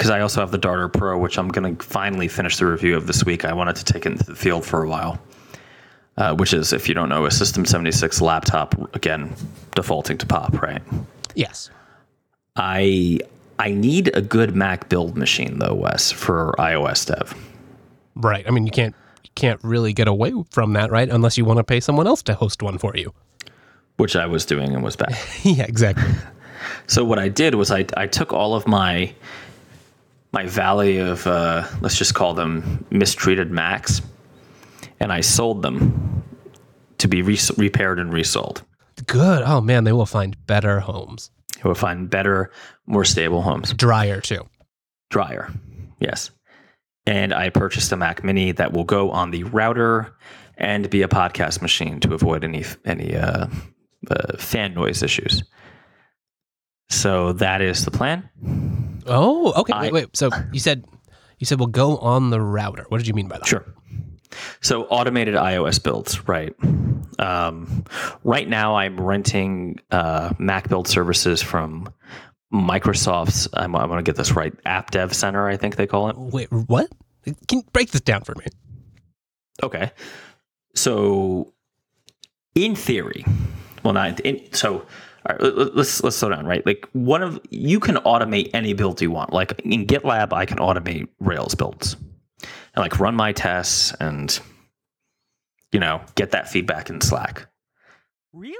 [0.00, 3.08] I also have the Darter Pro, which I'm going to finally finish the review of
[3.08, 3.44] this week.
[3.44, 5.18] I wanted to take it into the field for a while,
[6.18, 8.94] uh, which is, if you don't know, a System 76 laptop.
[8.94, 9.34] Again,
[9.74, 10.82] defaulting to Pop, right?
[11.34, 11.68] Yes.
[12.54, 13.18] I
[13.58, 17.34] I need a good Mac build machine though, Wes, for iOS dev.
[18.14, 18.46] Right.
[18.46, 21.08] I mean, you can't you can't really get away from that, right?
[21.08, 23.12] Unless you want to pay someone else to host one for you
[23.96, 25.16] which I was doing and was bad.
[25.42, 26.12] yeah, exactly.
[26.86, 29.14] So what I did was I I took all of my
[30.32, 34.02] my valley of uh, let's just call them mistreated Macs,
[35.00, 36.22] and I sold them
[36.98, 38.62] to be re- repaired and resold.
[39.06, 39.42] Good.
[39.42, 41.30] Oh man, they will find better homes.
[41.56, 42.50] They will find better,
[42.86, 43.72] more stable homes.
[43.72, 44.48] Drier too.
[45.10, 45.50] Drier.
[46.00, 46.30] Yes.
[47.06, 50.14] And I purchased a Mac Mini that will go on the router
[50.58, 53.46] and be a podcast machine to avoid any any uh,
[54.10, 55.42] uh, fan noise issues.
[56.88, 58.28] So that is the plan.
[59.06, 59.72] Oh, okay.
[59.72, 60.16] I, wait, wait.
[60.16, 60.84] So you said
[61.38, 62.86] you said we'll go on the router.
[62.88, 63.46] What did you mean by that?
[63.46, 63.64] Sure.
[64.60, 66.54] So automated iOS builds, right?
[67.18, 67.84] Um,
[68.24, 71.92] right now, I'm renting uh, Mac build services from
[72.52, 73.48] Microsoft's.
[73.54, 74.52] I'm, I'm going to get this right.
[74.64, 76.16] App Dev Center, I think they call it.
[76.18, 76.88] Wait, what?
[77.24, 78.46] Can you break this down for me?
[79.62, 79.90] Okay.
[80.74, 81.52] So,
[82.54, 83.24] in theory,
[83.86, 84.84] well, not in, so.
[85.28, 86.64] All right, let- let's let's slow down, right?
[86.64, 89.32] Like one of you can automate any build you want.
[89.32, 91.96] Like in GitLab, I can automate Rails builds
[92.42, 94.38] and like run my tests and
[95.72, 97.46] you know get that feedback in Slack.
[98.32, 98.54] Really?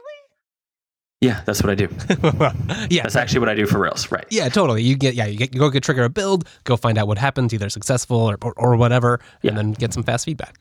[1.21, 1.89] Yeah, that's what I do.
[2.91, 4.27] yeah, That's actually what I do for Rails, right?
[4.31, 4.83] yeah, totally.
[4.83, 7.17] You get yeah, you get you go get trigger a build, go find out what
[7.19, 9.51] happens, either successful or or, or whatever, Yeah.
[9.51, 10.57] and then get some fast feedback.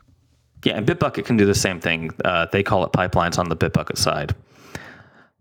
[0.64, 2.12] Yeah, and Bitbucket can do the same thing.
[2.24, 4.34] Uh, they call it pipelines on the Bitbucket side.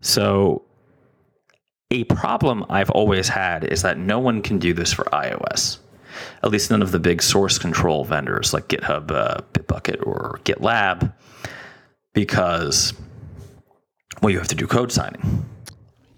[0.05, 0.61] So,
[1.89, 5.79] a problem I've always had is that no one can do this for iOS.
[6.43, 11.11] At least none of the big source control vendors like GitHub, uh, Bitbucket, or GitLab,
[12.13, 12.93] because
[14.21, 15.43] well, you have to do code signing.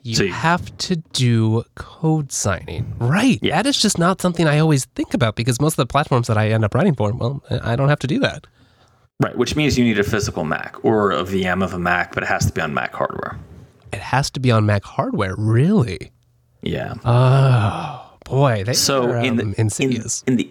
[0.03, 3.39] You So you- have to do code signing, right?
[3.41, 3.55] Yeah.
[3.55, 6.37] That is just not something I always think about because most of the platforms that
[6.37, 8.47] I end up writing for, well, I don't have to do that.
[9.19, 12.21] Right, which means you need a physical Mac or a VM of a Mac, but
[12.21, 13.39] it has to be on Mac hardware.
[13.93, 16.11] It has to be on Mac hardware, really.
[16.61, 16.95] Yeah.
[17.05, 20.23] Oh boy, they so are in the um, in, insidious.
[20.27, 20.49] in the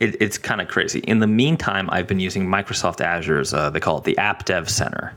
[0.00, 1.00] it, it's kind of crazy.
[1.00, 4.68] In the meantime, I've been using Microsoft Azure's uh, they call it the App Dev
[4.68, 5.14] Center,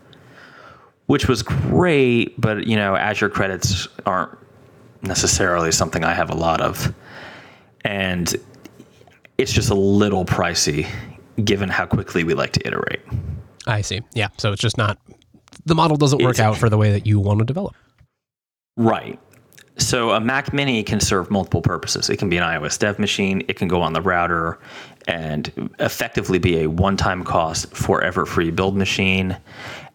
[1.07, 4.37] which was great, but you know Azure credits aren't
[5.01, 6.93] necessarily something I have a lot of,
[7.85, 8.35] and
[9.37, 10.87] it's just a little pricey
[11.43, 13.01] given how quickly we like to iterate.
[13.67, 14.01] I see.
[14.13, 14.97] Yeah, so it's just not
[15.69, 17.73] the model doesn't work out for the way that you want to develop.
[18.75, 19.19] Right.
[19.77, 22.09] So a Mac Mini can serve multiple purposes.
[22.09, 23.43] It can be an iOS dev machine.
[23.47, 24.59] It can go on the router
[25.07, 29.37] and effectively be a one-time cost, forever free build machine,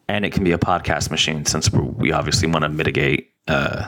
[0.09, 3.29] and it can be a podcast machine since we- we obviously want to mitigate.
[3.47, 3.85] Uh,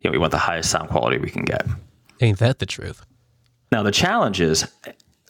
[0.00, 1.66] you know, we want the highest sound quality we can get.
[2.20, 3.04] Ain't that the truth?
[3.72, 4.66] Now the challenge is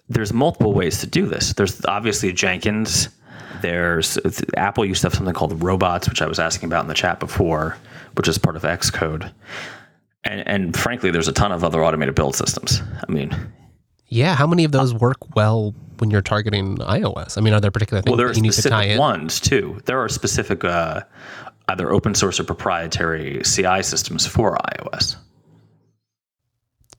[0.08, 1.52] there's multiple ways to do this.
[1.52, 3.08] There's obviously Jenkins.
[3.60, 4.18] There's
[4.56, 7.20] Apple used to have something called robots, which I was asking about in the chat
[7.20, 7.76] before,
[8.16, 9.32] which is part of Xcode.
[10.24, 12.82] And, and frankly, there's a ton of other automated build systems.
[13.06, 13.34] I mean,
[14.08, 17.38] Yeah, how many of those work well when you're targeting iOS?
[17.38, 18.98] I mean, are there particular things well, there are that you need to tie in?
[18.98, 19.80] ones too.
[19.86, 21.02] There are specific uh,
[21.68, 25.16] either open source or proprietary CI systems for iOS.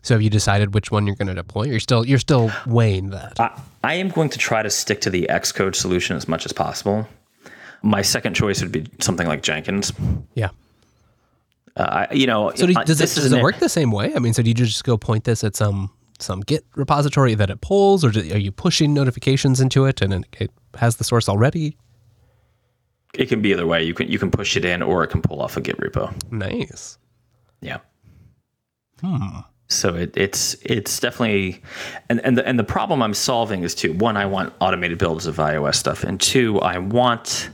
[0.01, 1.63] So have you decided which one you're going to deploy?
[1.63, 3.39] You're still you're still weighing that.
[3.39, 6.53] I, I am going to try to stick to the Xcode solution as much as
[6.53, 7.07] possible.
[7.81, 9.91] My second choice would be something like Jenkins.
[10.35, 10.49] Yeah.
[11.75, 13.69] Uh, I, you know, So do, I- does it this is does it work the
[13.69, 14.13] same way?
[14.15, 17.49] I mean, so do you just go point this at some some Git repository that
[17.49, 21.03] it pulls, or do, are you pushing notifications into it and it, it has the
[21.05, 21.77] source already?
[23.13, 23.83] It can be either way.
[23.83, 26.13] You can you can push it in, or it can pull off a Git repo.
[26.31, 26.97] Nice.
[27.61, 27.77] Yeah.
[29.01, 29.39] Hmm.
[29.69, 31.61] So it, it's it's definitely,
[32.09, 33.93] and and the, and the problem I'm solving is two.
[33.93, 37.51] One, I want automated builds of iOS stuff, and two, I want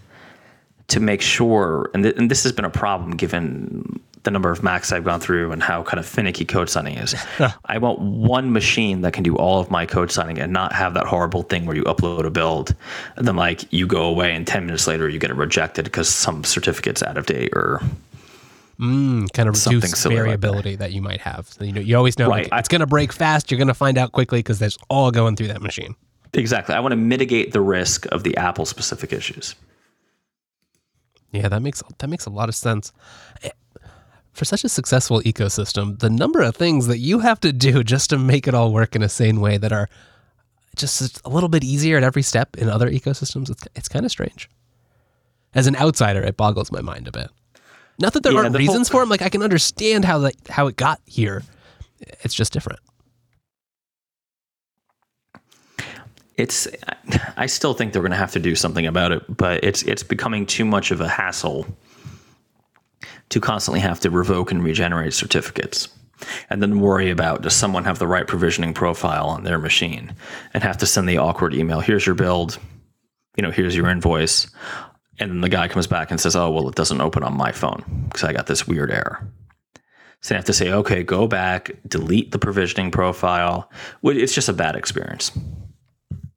[0.88, 4.64] to make sure, and, th- and this has been a problem given the number of
[4.64, 7.16] Macs I've gone through and how kind of finicky code signing is.
[7.66, 10.96] I want one machine that can do all of my code signing and not have
[10.96, 12.76] that horrible thing where you upload a build
[13.16, 16.10] and then like you go away and 10 minutes later you get it rejected because
[16.10, 17.82] some certificate's out of date or
[18.80, 20.24] Mm, kind of reduce silly like that.
[20.26, 20.92] variability that.
[20.92, 21.48] you might have.
[21.48, 22.52] So, you know, you always know Right.
[22.52, 23.50] like, it's going to break fast.
[23.50, 25.96] You're going to find out quickly because there's all going through that machine.
[26.34, 26.76] Exactly.
[26.76, 29.56] I want to mitigate the risk of the Apple specific issues.
[31.32, 32.92] Yeah, that makes that makes a lot of sense.
[33.44, 33.50] Eh,
[34.34, 38.10] For such a successful ecosystem, the number of things that you have to do just
[38.10, 39.88] to make it all work in a sane way that are
[40.76, 44.12] just a little bit easier at every step in other ecosystems, it's, it's kind of
[44.12, 44.50] strange.
[45.54, 47.30] As an outsider, it boggles my mind a bit.
[48.00, 49.10] Not that there Yeah, aren't the whole- reasons for them.
[49.10, 51.44] Like I can understand how that how it got here.
[52.24, 52.80] It's just different.
[56.38, 56.68] It's
[57.38, 60.04] I still think they're going to have to do something about it, but it's it's
[60.04, 61.66] becoming too much of a hassle
[63.30, 65.88] to constantly have to revoke and regenerate certificates.
[66.50, 70.14] And then worry about does someone have the right provisioning profile on their machine
[70.54, 72.58] and have to send the awkward email, here's your build,
[73.36, 74.48] you know, here's your invoice.
[75.20, 77.52] And then the guy comes back and says, Oh, well, it doesn't open on my
[77.52, 79.28] phone because I got this weird error.
[80.22, 83.72] So I have to say, okay, go back, delete the provisioning profile.
[84.02, 85.32] It's just a bad experience.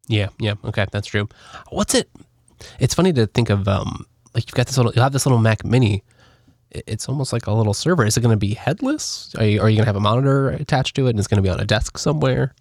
[0.09, 1.27] Yeah, yeah, okay, that's true.
[1.71, 2.11] What's it?
[2.81, 5.39] It's funny to think of um like you've got this little you have this little
[5.39, 6.03] Mac Mini.
[6.71, 8.05] It's almost like a little server.
[8.05, 9.35] Is it going to be headless?
[9.39, 11.43] Are you, are you going to have a monitor attached to it and it's going
[11.43, 12.55] to be on a desk somewhere?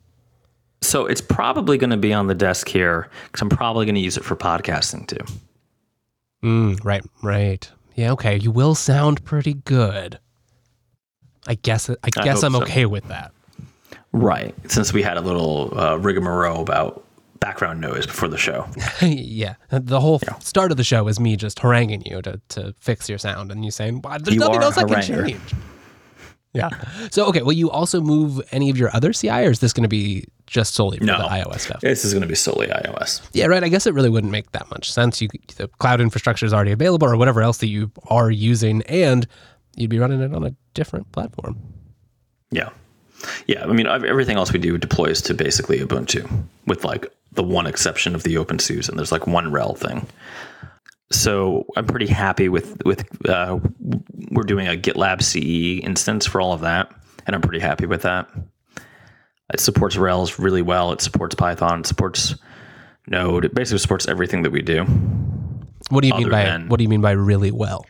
[0.81, 4.01] So it's probably going to be on the desk here because I'm probably going to
[4.01, 5.25] use it for podcasting too.
[6.43, 7.69] Mm, right, right.
[7.95, 8.37] Yeah, okay.
[8.37, 10.19] You will sound pretty good.
[11.47, 12.61] I guess I guess hope I'm so.
[12.63, 13.31] okay with that.
[14.11, 14.53] Right.
[14.69, 17.03] Since we had a little uh, rigmarole about
[17.39, 18.67] background noise before the show.
[19.01, 19.55] yeah.
[19.69, 23.17] The whole start of the show is me just haranguing you to, to fix your
[23.17, 25.41] sound and you saying, well, there's You nothing else I can change.
[26.53, 26.69] Yeah.
[27.11, 27.43] So, okay.
[27.43, 30.25] Will you also move any of your other CI or is this going to be
[30.47, 31.17] just solely for No.
[31.19, 31.81] the iOS stuff?
[31.81, 33.21] This is going to be solely iOS.
[33.33, 33.63] Yeah, right.
[33.63, 35.21] I guess it really wouldn't make that much sense.
[35.21, 39.27] You the cloud infrastructure is already available, or whatever else that you are using, and
[39.75, 41.57] you'd be running it on a different platform.
[42.49, 42.69] Yeah.
[43.45, 43.63] Yeah.
[43.63, 47.67] I mean, ev- everything else we do deploys to basically Ubuntu with like the one
[47.67, 50.07] exception of the OpenSUSE, and there's like one RHEL thing.
[51.11, 53.59] So I'm pretty happy with, with, uh,
[54.31, 56.91] we're doing a GitLab CE instance for all of that.
[57.25, 58.29] And I'm pretty happy with that.
[59.53, 60.91] It supports Rails really well.
[60.91, 61.79] It supports Python.
[61.81, 62.35] It supports
[63.07, 63.45] Node.
[63.45, 64.83] It basically supports everything that we do.
[65.89, 67.85] What do you mean by than- what do you mean by really well?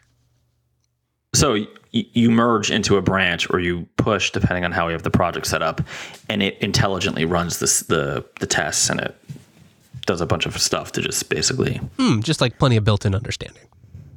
[1.34, 5.04] So y- you merge into a branch or you push depending on how we have
[5.04, 5.82] the project set up,
[6.30, 9.16] and it intelligently runs this the the tests and it
[10.06, 13.64] does a bunch of stuff to just basically Hmm, just like plenty of built-in understanding.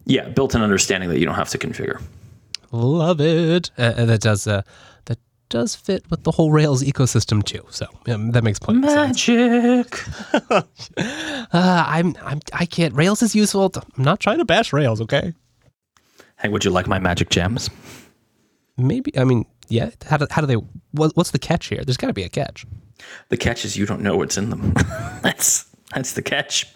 [0.07, 2.01] yeah built-in understanding that you don't have to configure.
[2.71, 3.71] Love it.
[3.77, 4.63] Uh, that does uh,
[5.51, 7.67] does fit with the whole Rails ecosystem too.
[7.69, 9.29] So um, that makes plenty of sense.
[9.29, 10.67] Magic.
[11.53, 12.95] Uh, I'm I'm I can't.
[12.95, 13.73] Rails is useful.
[13.75, 15.01] I'm not trying to bash Rails.
[15.01, 15.35] Okay.
[16.39, 17.69] Hey, would you like my magic gems?
[18.77, 19.91] Maybe I mean yeah.
[20.07, 20.55] How do how do they?
[20.93, 21.83] What, what's the catch here?
[21.85, 22.65] There's got to be a catch.
[23.31, 24.75] The catch is you don't know what's in them.
[25.23, 26.73] that's that's the catch.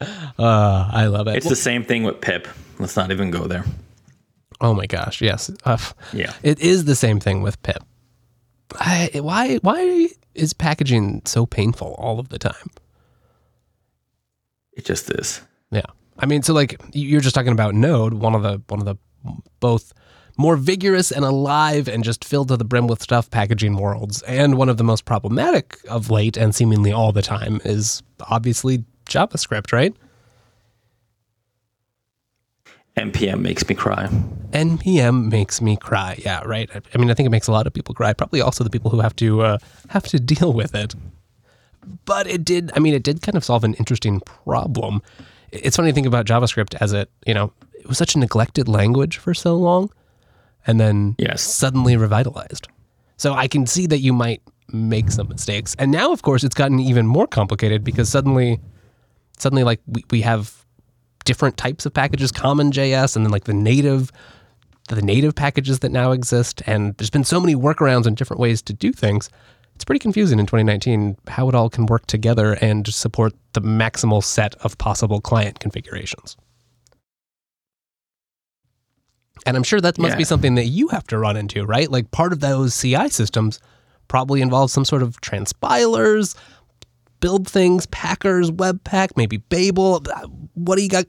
[0.00, 1.36] Uh, I love it.
[1.36, 2.46] It's the same thing with pip.
[2.78, 3.64] Let's not even go there.
[4.60, 5.50] Oh my gosh, yes.
[5.64, 5.78] Uh,
[6.12, 6.32] Yeah.
[6.42, 7.82] It is the same thing with pip.
[8.74, 12.70] I, why why is packaging so painful all of the time?
[14.72, 15.40] It just is.
[15.70, 15.86] Yeah.
[16.18, 18.96] I mean, so like you're just talking about Node, one of the one of the
[19.60, 19.92] both
[20.36, 24.22] more vigorous and alive and just filled to the brim with stuff packaging worlds.
[24.22, 28.84] And one of the most problematic of late and seemingly all the time is obviously
[29.08, 29.96] JavaScript, right?
[32.98, 34.08] NPM makes me cry.
[34.50, 36.20] NPM makes me cry.
[36.24, 36.68] Yeah, right.
[36.74, 38.12] I, I mean, I think it makes a lot of people cry.
[38.12, 39.58] Probably also the people who have to uh,
[39.88, 40.94] have to deal with it.
[42.04, 42.70] But it did.
[42.74, 45.00] I mean, it did kind of solve an interesting problem.
[45.52, 48.68] It's funny to think about JavaScript as it, you know, it was such a neglected
[48.68, 49.90] language for so long,
[50.66, 51.42] and then Yes.
[51.42, 52.68] suddenly revitalized.
[53.16, 55.74] So I can see that you might make some mistakes.
[55.78, 58.60] And now, of course, it's gotten even more complicated because suddenly,
[59.38, 60.66] suddenly, like we, we have
[61.28, 64.10] different types of packages, CommonJS, and then like the native,
[64.88, 66.62] the native packages that now exist.
[66.66, 69.28] And there's been so many workarounds and different ways to do things.
[69.74, 74.24] It's pretty confusing in 2019 how it all can work together and support the maximal
[74.24, 76.34] set of possible client configurations.
[79.44, 81.90] And I'm sure that must be something that you have to run into, right?
[81.90, 83.60] Like part of those CI systems
[84.08, 86.34] probably involves some sort of transpilers,
[87.20, 90.02] build things, Packers, Webpack, maybe Babel.
[90.54, 91.06] What do you got?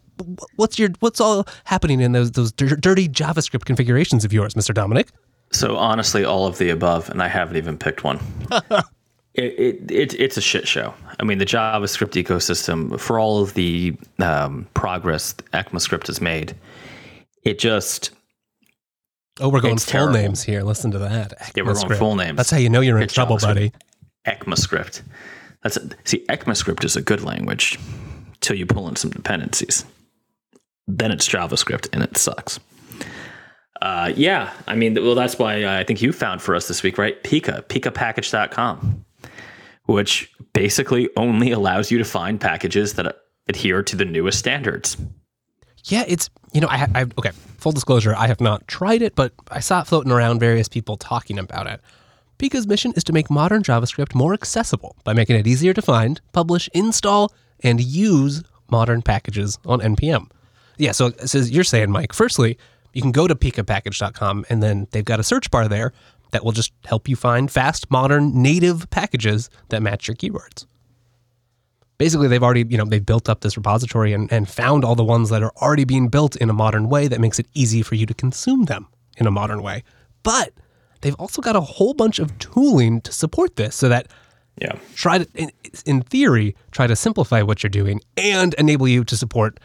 [0.55, 4.73] What's your what's all happening in those those dirty JavaScript configurations of yours, Mr.
[4.73, 5.09] Dominick?
[5.51, 8.19] So honestly, all of the above, and I haven't even picked one.
[9.33, 10.93] it, it, it it's a shit show.
[11.19, 16.55] I mean, the JavaScript ecosystem, for all of the um, progress ECMAScript has made,
[17.43, 18.11] it just
[19.41, 20.13] Oh, we're going full terrible.
[20.13, 20.63] names here.
[20.63, 21.33] Listen to that.
[21.55, 22.35] Yeah, we're going full names.
[22.35, 23.71] That's how you know you're in It's trouble, buddy.
[24.27, 25.01] ECMAScript.
[25.63, 27.77] That's see, ECMAScript is a good language
[28.39, 29.85] till you pull in some dependencies.
[30.87, 32.59] Then it's JavaScript and it sucks.
[33.81, 36.97] Uh, yeah, I mean, well, that's why I think you found for us this week,
[36.97, 37.21] right?
[37.23, 39.05] Pika, pikapackage.com,
[39.85, 43.17] which basically only allows you to find packages that
[43.47, 44.97] adhere to the newest standards.
[45.85, 47.31] Yeah, it's you know I, I okay.
[47.57, 50.95] Full disclosure, I have not tried it, but I saw it floating around various people
[50.97, 51.81] talking about it.
[52.39, 56.21] Pika's mission is to make modern JavaScript more accessible by making it easier to find,
[56.31, 60.29] publish, install, and use modern packages on npm.
[60.77, 62.13] Yeah, so says you're saying, Mike.
[62.13, 62.57] Firstly,
[62.93, 65.91] you can go to pikapackage.com and then they've got a search bar there
[66.31, 70.65] that will just help you find fast, modern, native packages that match your keywords
[71.99, 75.03] basically they've already you know they've built up this repository and, and found all the
[75.03, 77.93] ones that are already being built in a modern way that makes it easy for
[77.93, 78.87] you to consume them
[79.17, 79.83] in a modern way
[80.23, 80.51] but
[81.01, 84.07] they've also got a whole bunch of tooling to support this so that
[84.61, 84.73] Yeah.
[84.95, 85.51] try to in,
[85.85, 89.59] in theory try to simplify what you're doing and enable you to support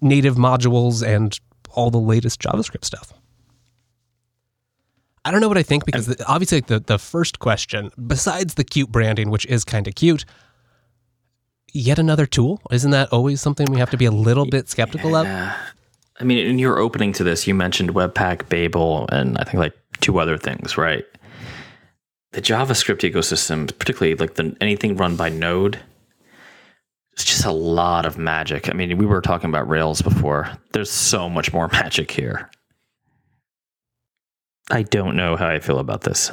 [0.00, 1.38] native modules and
[1.70, 3.12] all the latest javascript stuff.
[5.24, 8.64] I don't know what i think because the, obviously the, the first question besides the
[8.64, 10.24] cute branding which is kind of cute
[11.74, 12.60] yet another tool?
[12.70, 15.26] Isn't that always something we have to be a little bit skeptical of?
[15.26, 19.74] I mean, in your opening to this, you mentioned Webpack, Babel, and I think like
[20.00, 21.04] two other things, right?
[22.32, 25.78] The JavaScript ecosystem, particularly like the anything run by Node,
[27.12, 28.68] it's just a lot of magic.
[28.68, 30.50] I mean, we were talking about Rails before.
[30.72, 32.50] There's so much more magic here.
[34.70, 36.32] I don't know how I feel about this.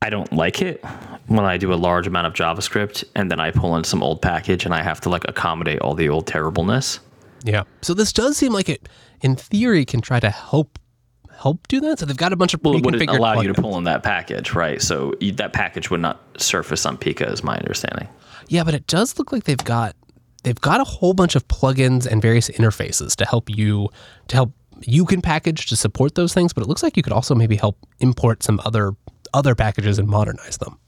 [0.00, 0.84] I don't like it
[1.28, 4.20] when I do a large amount of JavaScript and then I pull in some old
[4.20, 6.98] package and I have to like accommodate all the old terribleness.
[7.44, 7.62] Yeah.
[7.82, 8.88] So this does seem like it,
[9.20, 10.78] in theory, can try to help
[11.42, 11.98] help do that.
[11.98, 14.54] So they've got a bunch of well, preconfigured allow you to pull in that package,
[14.54, 14.80] right?
[14.80, 18.08] So you, that package would not surface on Pika, is my understanding.
[18.48, 19.96] Yeah, but it does look like they've got
[20.44, 23.88] they've got a whole bunch of plugins and various interfaces to help you
[24.28, 24.52] to help
[24.84, 26.52] you can package to support those things.
[26.52, 28.92] But it looks like you could also maybe help import some other
[29.34, 30.78] other packages and modernize them.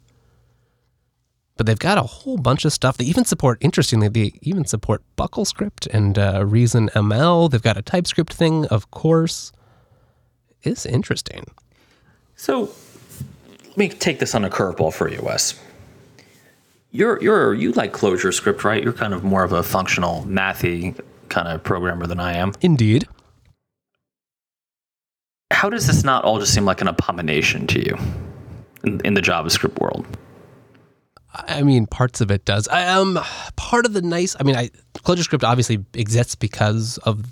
[1.56, 2.96] But they've got a whole bunch of stuff.
[2.96, 7.48] They even support, interestingly, they even support BuckleScript and uh, Reason ML.
[7.48, 9.52] They've got a TypeScript thing, of course.
[10.64, 11.44] It's interesting.
[12.36, 12.70] So
[13.68, 15.60] let me take this on a curveball for you, Wes.
[16.90, 18.82] You're you're you like ClojureScript, right?
[18.82, 20.98] You're kind of more of a functional mathy
[21.28, 22.52] kind of programmer than I am.
[22.60, 23.06] Indeed.
[25.50, 27.96] How does this not all just seem like an abomination to you
[28.84, 30.06] in, in the JavaScript world?
[31.32, 32.68] I mean, parts of it does.
[32.68, 33.18] I, um,
[33.56, 34.36] part of the nice.
[34.38, 37.26] I mean, I ClojureScript obviously exists because of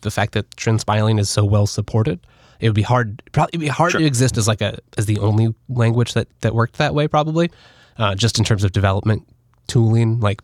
[0.00, 2.20] the fact that transpiling is so well supported.
[2.60, 3.22] It would be hard.
[3.32, 4.00] Probably it'd be hard Sure.
[4.00, 7.08] to exist as like a as the only language that that worked that way.
[7.08, 7.50] Probably,
[7.98, 9.26] uh, just in terms of development
[9.66, 10.20] tooling.
[10.20, 10.40] Like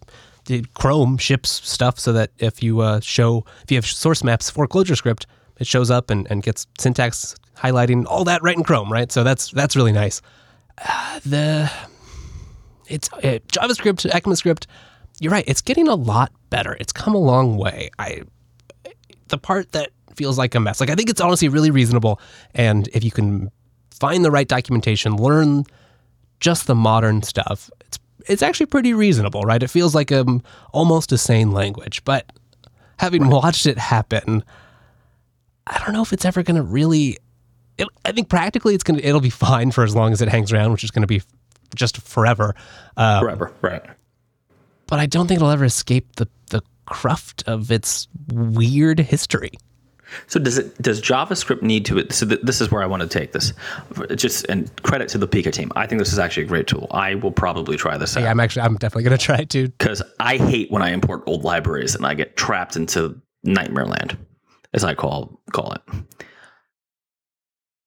[0.74, 4.66] Chrome ships stuff so that if you uh, show if you have source maps for
[4.66, 5.24] ClojureScript,
[5.58, 8.90] it shows up and, and gets syntax highlighting all that right in Chrome.
[8.92, 9.12] Right.
[9.12, 10.20] So that's that's really nice.
[10.78, 11.70] Uh, the
[12.88, 14.66] it's uh, JavaScript, ECMAScript.
[15.20, 15.44] You're right.
[15.46, 16.76] It's getting a lot better.
[16.80, 17.90] It's come a long way.
[17.98, 18.22] I
[19.28, 20.80] the part that feels like a mess.
[20.80, 22.20] Like I think it's honestly really reasonable,
[22.54, 23.50] and if you can
[23.90, 25.64] find the right documentation, learn
[26.40, 29.62] just the modern stuff, it's it's actually pretty reasonable, right?
[29.62, 30.42] It feels like um
[30.72, 32.30] almost a sane language, but
[32.98, 34.44] having watched it happen,
[35.66, 37.18] I don't know if it's ever going to really.
[37.78, 40.52] It, I think practically it's gonna it'll be fine for as long as it hangs
[40.52, 41.22] around, which is going to be
[41.74, 42.54] just forever.
[42.96, 43.82] Uh, Forever, right?
[44.86, 49.52] but I don't think it'll ever escape the the cruft of its weird history.
[50.26, 52.04] So does it does JavaScript need to?
[52.10, 53.52] So th- this is where I want to take this.
[54.14, 55.70] Just and credit to the Pika team.
[55.76, 56.88] I think this is actually a great tool.
[56.90, 58.24] I will probably try this out.
[58.24, 59.68] I'm actually I'm definitely going to try it too.
[59.68, 64.16] because I hate when I import old libraries and I get trapped into nightmare land,
[64.72, 65.82] as I call call it.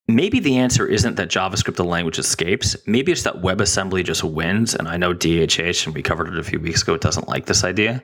[0.10, 2.76] Maybe the answer isn't that JavaScript the language escapes.
[2.86, 4.76] Maybe it's that WebAssembly just wins.
[4.76, 7.64] And I know DHH, and we covered it a few weeks ago, doesn't like this
[7.64, 8.04] idea.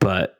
[0.00, 0.36] But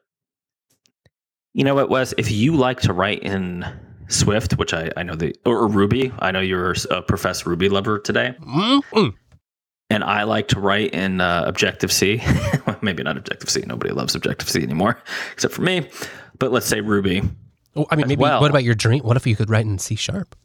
[1.56, 2.12] you know what, Wes?
[2.18, 3.64] If you like to write in
[4.08, 7.98] Swift, which I, I know the or Ruby, I know you're a professed Ruby lover
[7.98, 9.14] today Mm-mm.
[9.88, 12.22] and I like to write in uh, Objective C.
[12.82, 13.62] Maybe not Objective C.
[13.66, 15.02] Nobody loves Objective C anymore,
[15.32, 15.88] except for me.
[16.38, 17.22] But let's say Ruby.
[17.74, 18.20] Oh, I mean, maybe.
[18.20, 18.42] well.
[18.42, 19.02] What about your dream?
[19.02, 20.36] What if you could write in C sharp?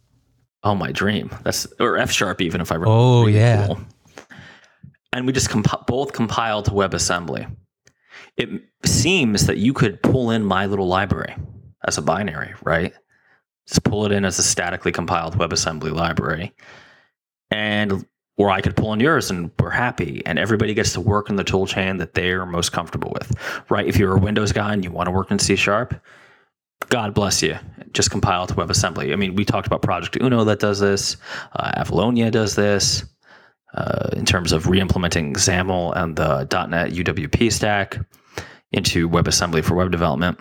[0.63, 1.29] Oh, my dream.
[1.43, 2.89] That's or F sharp even if I wrote.
[2.89, 3.67] Oh, yeah.
[3.67, 3.79] cool.
[5.11, 7.53] And we just comp- both compile to WebAssembly.
[8.41, 11.35] It seems that you could pull in my little library
[11.85, 12.93] as a binary, right?
[13.67, 16.53] Just pull it in as a statically compiled WebAssembly library,
[17.51, 18.05] and
[18.37, 21.35] or I could pull in yours, and we're happy, and everybody gets to work in
[21.35, 23.31] the tool chain that they're most comfortable with,
[23.69, 23.85] right?
[23.85, 25.93] If you're a Windows guy and you want to work in C sharp,
[26.89, 27.57] God bless you.
[27.93, 29.13] Just compile to WebAssembly.
[29.13, 31.17] I mean, we talked about Project Uno that does this.
[31.53, 33.05] Uh, Avalonia does this
[33.75, 37.99] uh, in terms of re-implementing XAML and the .NET UWP stack
[38.71, 40.39] into WebAssembly for web development.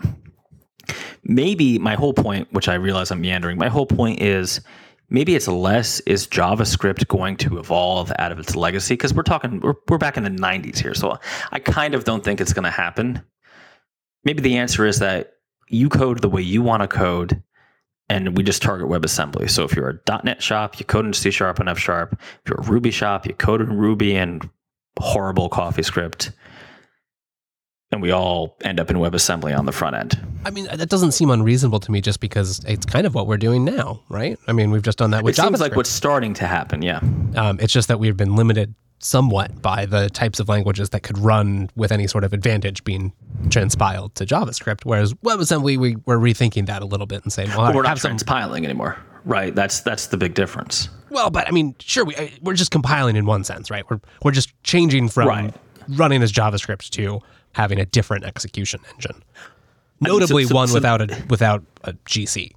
[1.25, 4.61] Maybe my whole point, which I realize I'm meandering, my whole point is
[5.09, 9.61] maybe it's less is JavaScript going to evolve out of its legacy because we're talking
[9.61, 11.19] we're, we're back in the 90s here, so
[11.53, 13.23] I kind of don't think it's going to happen.
[14.25, 15.35] Maybe the answer is that
[15.69, 17.43] you code the way you want to code
[18.11, 19.49] and we just target WebAssembly.
[19.49, 22.21] So if you're a .NET shop, you code in C Sharp and F Sharp.
[22.21, 24.49] If you're a Ruby shop, you code in Ruby and
[24.99, 26.33] horrible CoffeeScript.
[27.93, 30.21] And we all end up in WebAssembly on the front end.
[30.45, 33.37] I mean, that doesn't seem unreasonable to me, just because it's kind of what we're
[33.37, 34.39] doing now, right?
[34.47, 36.83] I mean, we've just done that with it seems like what's starting to happen.
[36.83, 37.01] Yeah.
[37.35, 41.19] Um, it's just that we've been limited somewhat by the types of languages that could
[41.19, 43.13] run with any sort of advantage being
[43.49, 44.85] transpiled to JavaScript.
[44.85, 47.89] Whereas WebAssembly, we, we're rethinking that a little bit and saying, well, But we're not
[47.89, 48.99] have some, transpiling anymore.
[49.25, 49.55] Right.
[49.55, 50.89] That's that's the big difference.
[51.11, 53.85] well, but I mean, sure, we, we're just compiling in one sense, right?
[53.91, 55.55] We're, we're just changing from Right.
[55.89, 57.21] running as JavaScript to
[57.53, 59.17] having a different execution engine.
[60.01, 62.53] mean, so- Notably, so- one so- without a without a GC.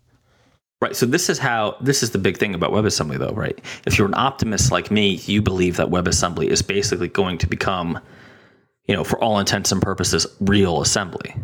[0.81, 0.95] Right.
[0.95, 3.59] So this is how this is the big thing about WebAssembly though, right?
[3.85, 7.99] If you're an optimist like me, you believe that WebAssembly is basically going to become
[8.85, 11.35] you know, for all intents and purposes, real assembly.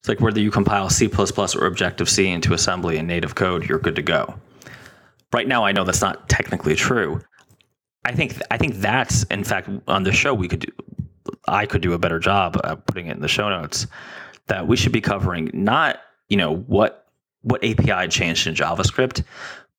[0.00, 3.78] It's like whether you compile C or Objective C into assembly in native code, you're
[3.78, 4.34] good to go.
[5.32, 7.20] Right now, I know that's not technically true.
[8.04, 10.72] I think I think that's in fact on the show we could do.
[11.48, 13.86] I could do a better job of putting it in the show notes
[14.46, 17.06] that we should be covering not you know what
[17.42, 19.22] what API changed in JavaScript,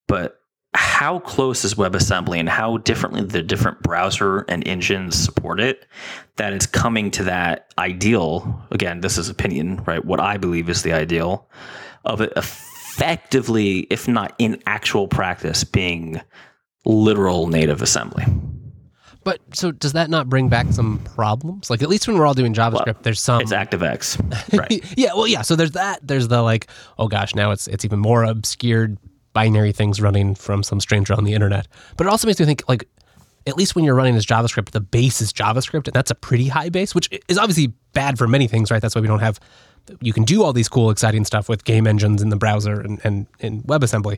[0.07, 0.39] but
[0.73, 5.85] how close is WebAssembly and how differently the different browser and engines support it
[6.37, 8.65] that it's coming to that ideal.
[8.71, 10.03] Again, this is opinion, right?
[10.03, 11.49] What I believe is the ideal
[12.05, 16.21] of it effectively, if not in actual practice, being
[16.85, 18.25] literal native assembly.
[19.23, 21.69] But so does that not bring back some problems?
[21.69, 23.41] Like at least when we're all doing JavaScript, well, there's some.
[23.41, 24.17] It's ActiveX,
[24.57, 24.83] right?
[24.97, 25.43] yeah, well, yeah.
[25.43, 25.99] So there's that.
[26.01, 26.67] There's the like,
[26.97, 28.97] oh gosh, now it's it's even more obscured
[29.33, 31.67] binary things running from some stranger on the internet.
[31.97, 32.87] But it also makes me think like,
[33.45, 36.47] at least when you're running as JavaScript, the base is JavaScript, and that's a pretty
[36.47, 38.81] high base, which is obviously bad for many things, right?
[38.81, 39.39] That's why we don't have.
[39.99, 42.99] You can do all these cool, exciting stuff with game engines in the browser and
[43.03, 44.17] and, and WebAssembly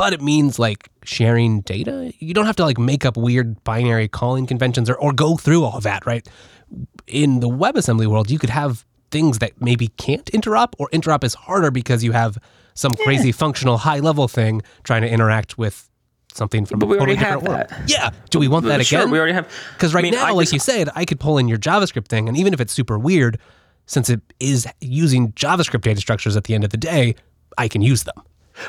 [0.00, 2.10] but it means like sharing data.
[2.20, 5.62] You don't have to like make up weird binary calling conventions or, or go through
[5.62, 6.26] all of that, right?
[7.06, 11.34] In the WebAssembly world, you could have things that maybe can't interop or interop is
[11.34, 12.38] harder because you have
[12.72, 15.90] some crazy functional high level thing trying to interact with
[16.32, 17.68] something from but a totally different world.
[17.68, 17.82] That.
[17.90, 18.08] Yeah.
[18.30, 19.10] Do we want that sure, again?
[19.10, 19.52] We already have.
[19.74, 21.58] Because right I mean, now, I like just, you said, I could pull in your
[21.58, 23.38] JavaScript thing, and even if it's super weird,
[23.84, 27.16] since it is using JavaScript data structures at the end of the day,
[27.58, 28.22] I can use them.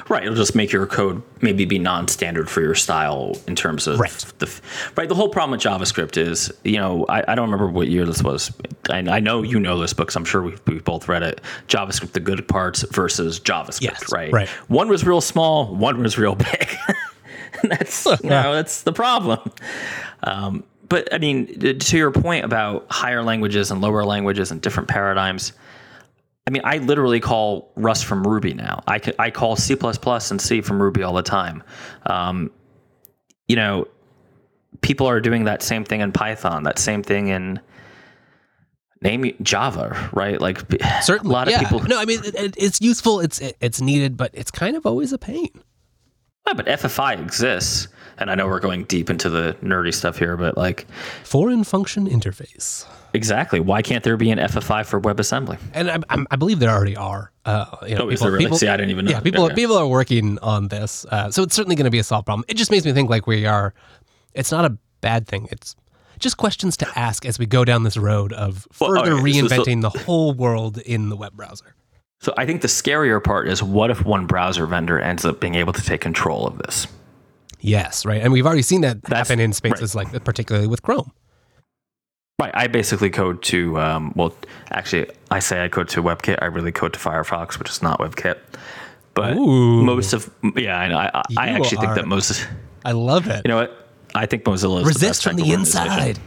[0.10, 4.00] Right, it'll just make your code maybe be non-standard for your style in terms of
[4.00, 4.12] right.
[4.40, 4.62] the
[4.96, 5.10] right.
[5.10, 8.24] The whole problem with JavaScript is, you know, I, I don't remember what year this
[8.24, 8.52] was.
[8.90, 11.42] I, I know you know this book, so I'm sure we've, we've both read it.
[11.68, 14.32] JavaScript, the good parts versus JavaScript, yes, right?
[14.32, 14.50] Right.
[14.70, 16.70] One was real small, one was real big.
[17.64, 19.40] that's you know that's the problem.
[20.24, 24.90] Um, but I mean, to your point about higher languages and lower languages and different
[24.90, 25.54] paradigms
[26.48, 28.84] I mean, I literally call Rust from Ruby now.
[28.88, 31.64] I, I call C and C from Ruby all the time.
[32.08, 32.52] Um,
[33.48, 33.88] you know,
[34.82, 37.60] people are doing that same thing in Python, that same thing in
[39.02, 40.40] name Java, right?
[40.40, 40.60] Like
[41.02, 41.56] certainly a lot yeah.
[41.56, 41.82] of people.
[41.82, 45.18] No, I mean it, it's useful, it's it's needed, but it's kind of always a
[45.18, 45.50] pain.
[46.48, 47.88] Yeah, but FFI exists,
[48.18, 50.88] and I know we're going deep into the nerdy stuff here, but like
[51.24, 52.86] foreign function interface.
[53.14, 53.60] Exactly.
[53.60, 55.58] Why can't there be an FFI for WebAssembly?
[55.74, 55.98] And I,
[56.32, 57.32] I believe there already are.
[57.46, 58.46] Uh, you know, oh, people, really?
[58.46, 59.12] people, See, I didn't even know.
[59.12, 59.56] Yeah, people okay.
[59.56, 62.46] people are working on this, uh, so it's certainly going to be a solved problem.
[62.48, 63.74] It just makes me think like we are.
[64.34, 65.48] It's not a bad thing.
[65.52, 65.76] It's
[66.20, 69.90] just questions to ask as we go down this road of further well, reinventing so,
[69.90, 71.76] so, the whole world in the web browser.
[72.20, 75.56] So I think the scarier part is what if one browser vendor ends up being
[75.56, 76.86] able to take control of this?
[77.60, 78.22] Yes, right.
[78.22, 80.12] And we've already seen that That's, happen in spaces right.
[80.14, 81.12] like particularly with Chrome.
[82.42, 82.52] Right.
[82.56, 84.34] I basically code to, um, well,
[84.72, 86.40] actually, I say I code to WebKit.
[86.42, 88.40] I really code to Firefox, which is not WebKit.
[89.14, 89.84] But Ooh.
[89.84, 90.98] most of, yeah, I know.
[90.98, 92.48] I, I actually are, think that most.
[92.84, 93.44] I love it.
[93.46, 93.88] You know what?
[94.16, 96.18] I think Mozilla is resist the from the inside.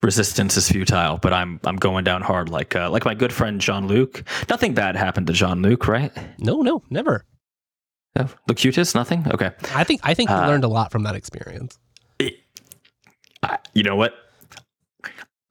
[0.00, 3.60] Resistance is futile, but I'm I'm going down hard, like uh, like my good friend
[3.60, 4.22] Jean-Luc.
[4.48, 6.12] Nothing bad happened to Jean-Luc, right?
[6.38, 7.24] No, no, never.
[8.14, 8.94] No, cutest.
[8.94, 9.26] nothing.
[9.28, 9.50] Okay.
[9.74, 11.78] I think I think uh, he learned a lot from that experience.
[12.20, 12.34] It,
[13.42, 14.14] I, you know what?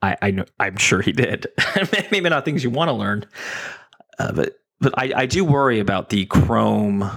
[0.02, 1.46] I, I know, I'm sure he did.
[2.10, 3.24] Maybe not things you want to learn,
[4.18, 7.00] uh, but but I, I do worry about the Chrome.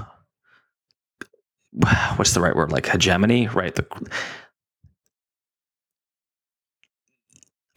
[2.15, 2.71] What's the right word?
[2.71, 3.75] Like hegemony, right?
[3.75, 3.85] The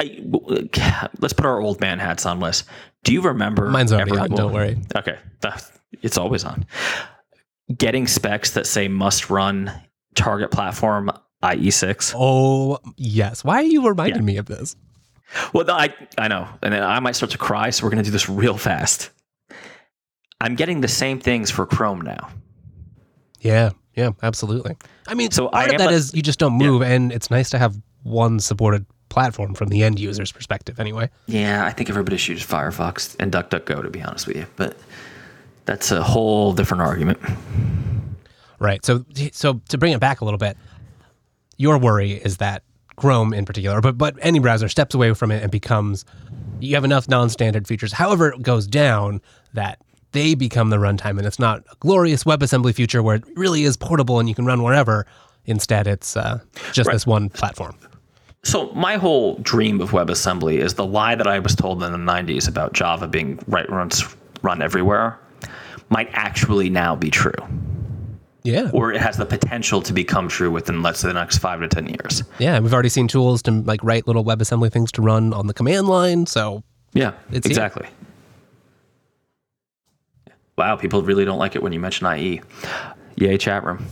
[0.01, 2.65] I, let's put our old man hats on, Wes.
[3.05, 3.69] Do you remember?
[3.69, 4.31] Mine's already on.
[4.31, 4.79] Don't worry.
[4.97, 5.19] Okay,
[6.03, 6.67] it's always on.
[7.77, 9.73] Getting specs that say must run
[10.15, 11.11] target platform
[11.43, 12.15] IE6.
[12.17, 13.45] Oh yes.
[13.45, 14.27] Why are you reminding yeah.
[14.27, 14.77] me of this?
[15.53, 17.71] Well, I I know, and then I might start to cry.
[17.71, 19.11] So we're going to do this real fast.
[20.41, 22.29] I'm getting the same things for Chrome now.
[23.41, 24.77] Yeah, yeah, absolutely.
[25.07, 26.89] I mean, so part I of that a, is you just don't move, yeah.
[26.89, 31.11] and it's nice to have one supported platform from the end user's perspective, anyway.
[31.27, 34.77] Yeah, I think everybody should use Firefox and DuckDuckGo, to be honest with you, but
[35.65, 37.19] that's a whole different argument.
[38.59, 38.85] Right.
[38.85, 40.57] So, so to bring it back a little bit,
[41.57, 42.63] your worry is that
[43.03, 46.05] Chrome in particular, but but any browser steps away from it and becomes
[46.61, 47.93] you have enough non-standard features.
[47.93, 49.21] However, it goes down
[49.55, 49.81] that
[50.13, 53.77] they become the runtime, and it's not a glorious WebAssembly future where it really is
[53.77, 55.05] portable and you can run wherever.
[55.47, 56.39] Instead, it's uh,
[56.71, 56.93] just right.
[56.93, 57.77] this one platform.
[58.45, 61.99] So my whole dream of WebAssembly is the lie that I was told in the
[61.99, 64.05] '90s about Java being right runs
[64.43, 65.19] run everywhere
[65.89, 67.35] might actually now be true.
[68.45, 68.71] Yeah.
[68.73, 71.69] or it has the potential to become true within let's say the next five to
[71.69, 72.23] ten years.
[72.39, 75.55] Yeah, we've already seen tools to like write little WebAssembly things to run on the
[75.55, 76.27] command line.
[76.27, 76.63] So
[76.93, 77.53] Yeah, It's here.
[77.53, 77.87] exactly.
[80.57, 82.41] Wow, people really don't like it when you mention IE.
[83.17, 83.87] Yay, chat room.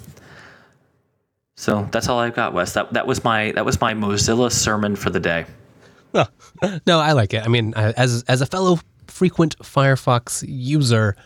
[1.57, 2.73] So that's all I've got, Wes.
[2.75, 5.47] That that was my that was my Mozilla sermon for the day.
[6.15, 7.45] no, I like it.
[7.45, 11.17] I mean, I- as as a fellow frequent Firefox user,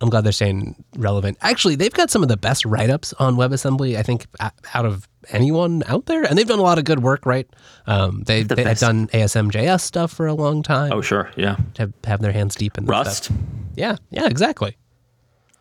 [0.00, 1.38] I'm glad they're staying relevant.
[1.40, 3.96] Actually, they've got some of the best write ups on WebAssembly.
[3.96, 4.26] I think
[4.74, 7.26] out of anyone out there, and they've done a lot of good work.
[7.26, 7.48] Right?
[7.86, 10.92] Um, they The they have done ASM.js stuff for a long time.
[10.92, 11.56] Oh, sure, yeah.
[11.78, 13.24] have have their hands deep in Rust.
[13.24, 13.36] Stuff.
[13.76, 14.76] Yeah, yeah, exactly.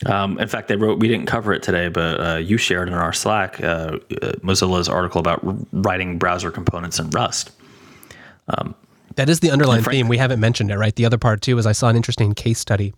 [0.06, 1.00] Um, in fact, they wrote.
[1.00, 3.98] We didn't cover it today, but uh, you shared in our Slack uh, uh,
[4.44, 5.40] Mozilla's article about
[5.72, 7.52] writing browser components in Rust.
[9.18, 10.08] That is the underlying Frank- theme.
[10.08, 10.96] We haven't mentioned it, right?
[10.96, 12.94] The other part too is I saw an interesting case study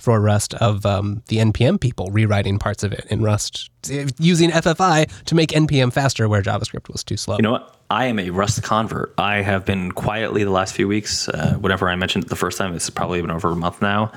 [0.00, 3.70] for Rust of um, the npm people rewriting parts of it in Rust
[4.18, 7.36] using FFI to make npm faster where JavaScript was too slow.
[7.36, 7.76] You know what?
[7.90, 9.12] I am a Rust convert.
[9.18, 11.28] I have been quietly the last few weeks.
[11.28, 14.12] Uh, whenever I mentioned the first time, it's probably been over a month now,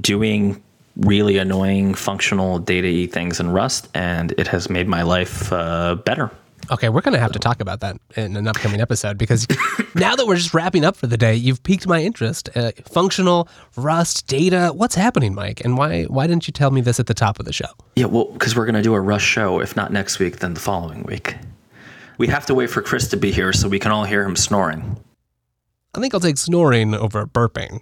[0.00, 0.62] doing
[0.96, 6.30] really annoying functional data things in Rust, and it has made my life uh, better.
[6.70, 9.46] Okay, we're going to have to talk about that in an upcoming episode because
[9.94, 12.48] now that we're just wrapping up for the day, you've piqued my interest.
[12.56, 15.60] Uh, functional Rust data, what's happening, Mike?
[15.64, 17.66] And why why didn't you tell me this at the top of the show?
[17.96, 20.54] Yeah, well, because we're going to do a Rust show, if not next week, then
[20.54, 21.36] the following week.
[22.16, 24.36] We have to wait for Chris to be here so we can all hear him
[24.36, 24.96] snoring.
[25.94, 27.80] I think I'll take snoring over burping.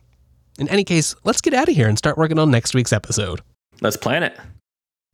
[0.58, 3.40] In any case, let's get out of here and start working on next week's episode.
[3.80, 4.38] Let's plan it.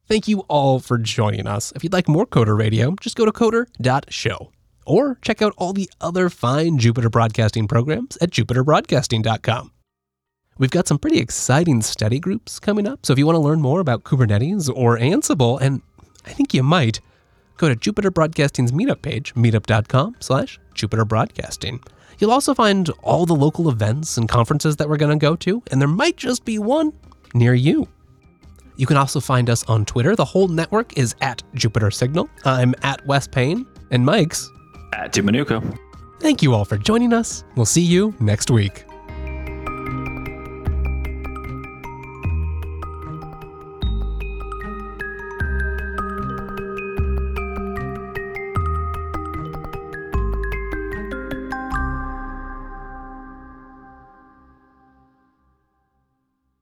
[0.09, 1.71] Thank you all for joining us.
[1.77, 4.51] If you'd like more Coder Radio, just go to coder.show
[4.87, 9.71] or check out all the other fine Jupiter Broadcasting programs at jupiterbroadcasting.com.
[10.57, 13.61] We've got some pretty exciting study groups coming up, so if you want to learn
[13.61, 15.83] more about Kubernetes or Ansible, and
[16.25, 17.01] I think you might,
[17.59, 21.81] go to Jupiter Broadcasting's meetup page, meetup.com slash Jupiter Broadcasting.
[22.19, 25.63] You'll also find all the local events and conferences that we're going to go to,
[25.71, 26.95] and there might just be one
[27.35, 27.89] near you.
[28.79, 30.17] You can also find us on Twitter.
[30.17, 32.31] The whole network is at Jupiter Signal.
[32.45, 34.51] I'm at Wes Payne and Mike's.
[34.95, 35.77] At Dominucco.
[36.21, 37.45] Thank you all for joining us.
[37.57, 38.88] We'll see you next week.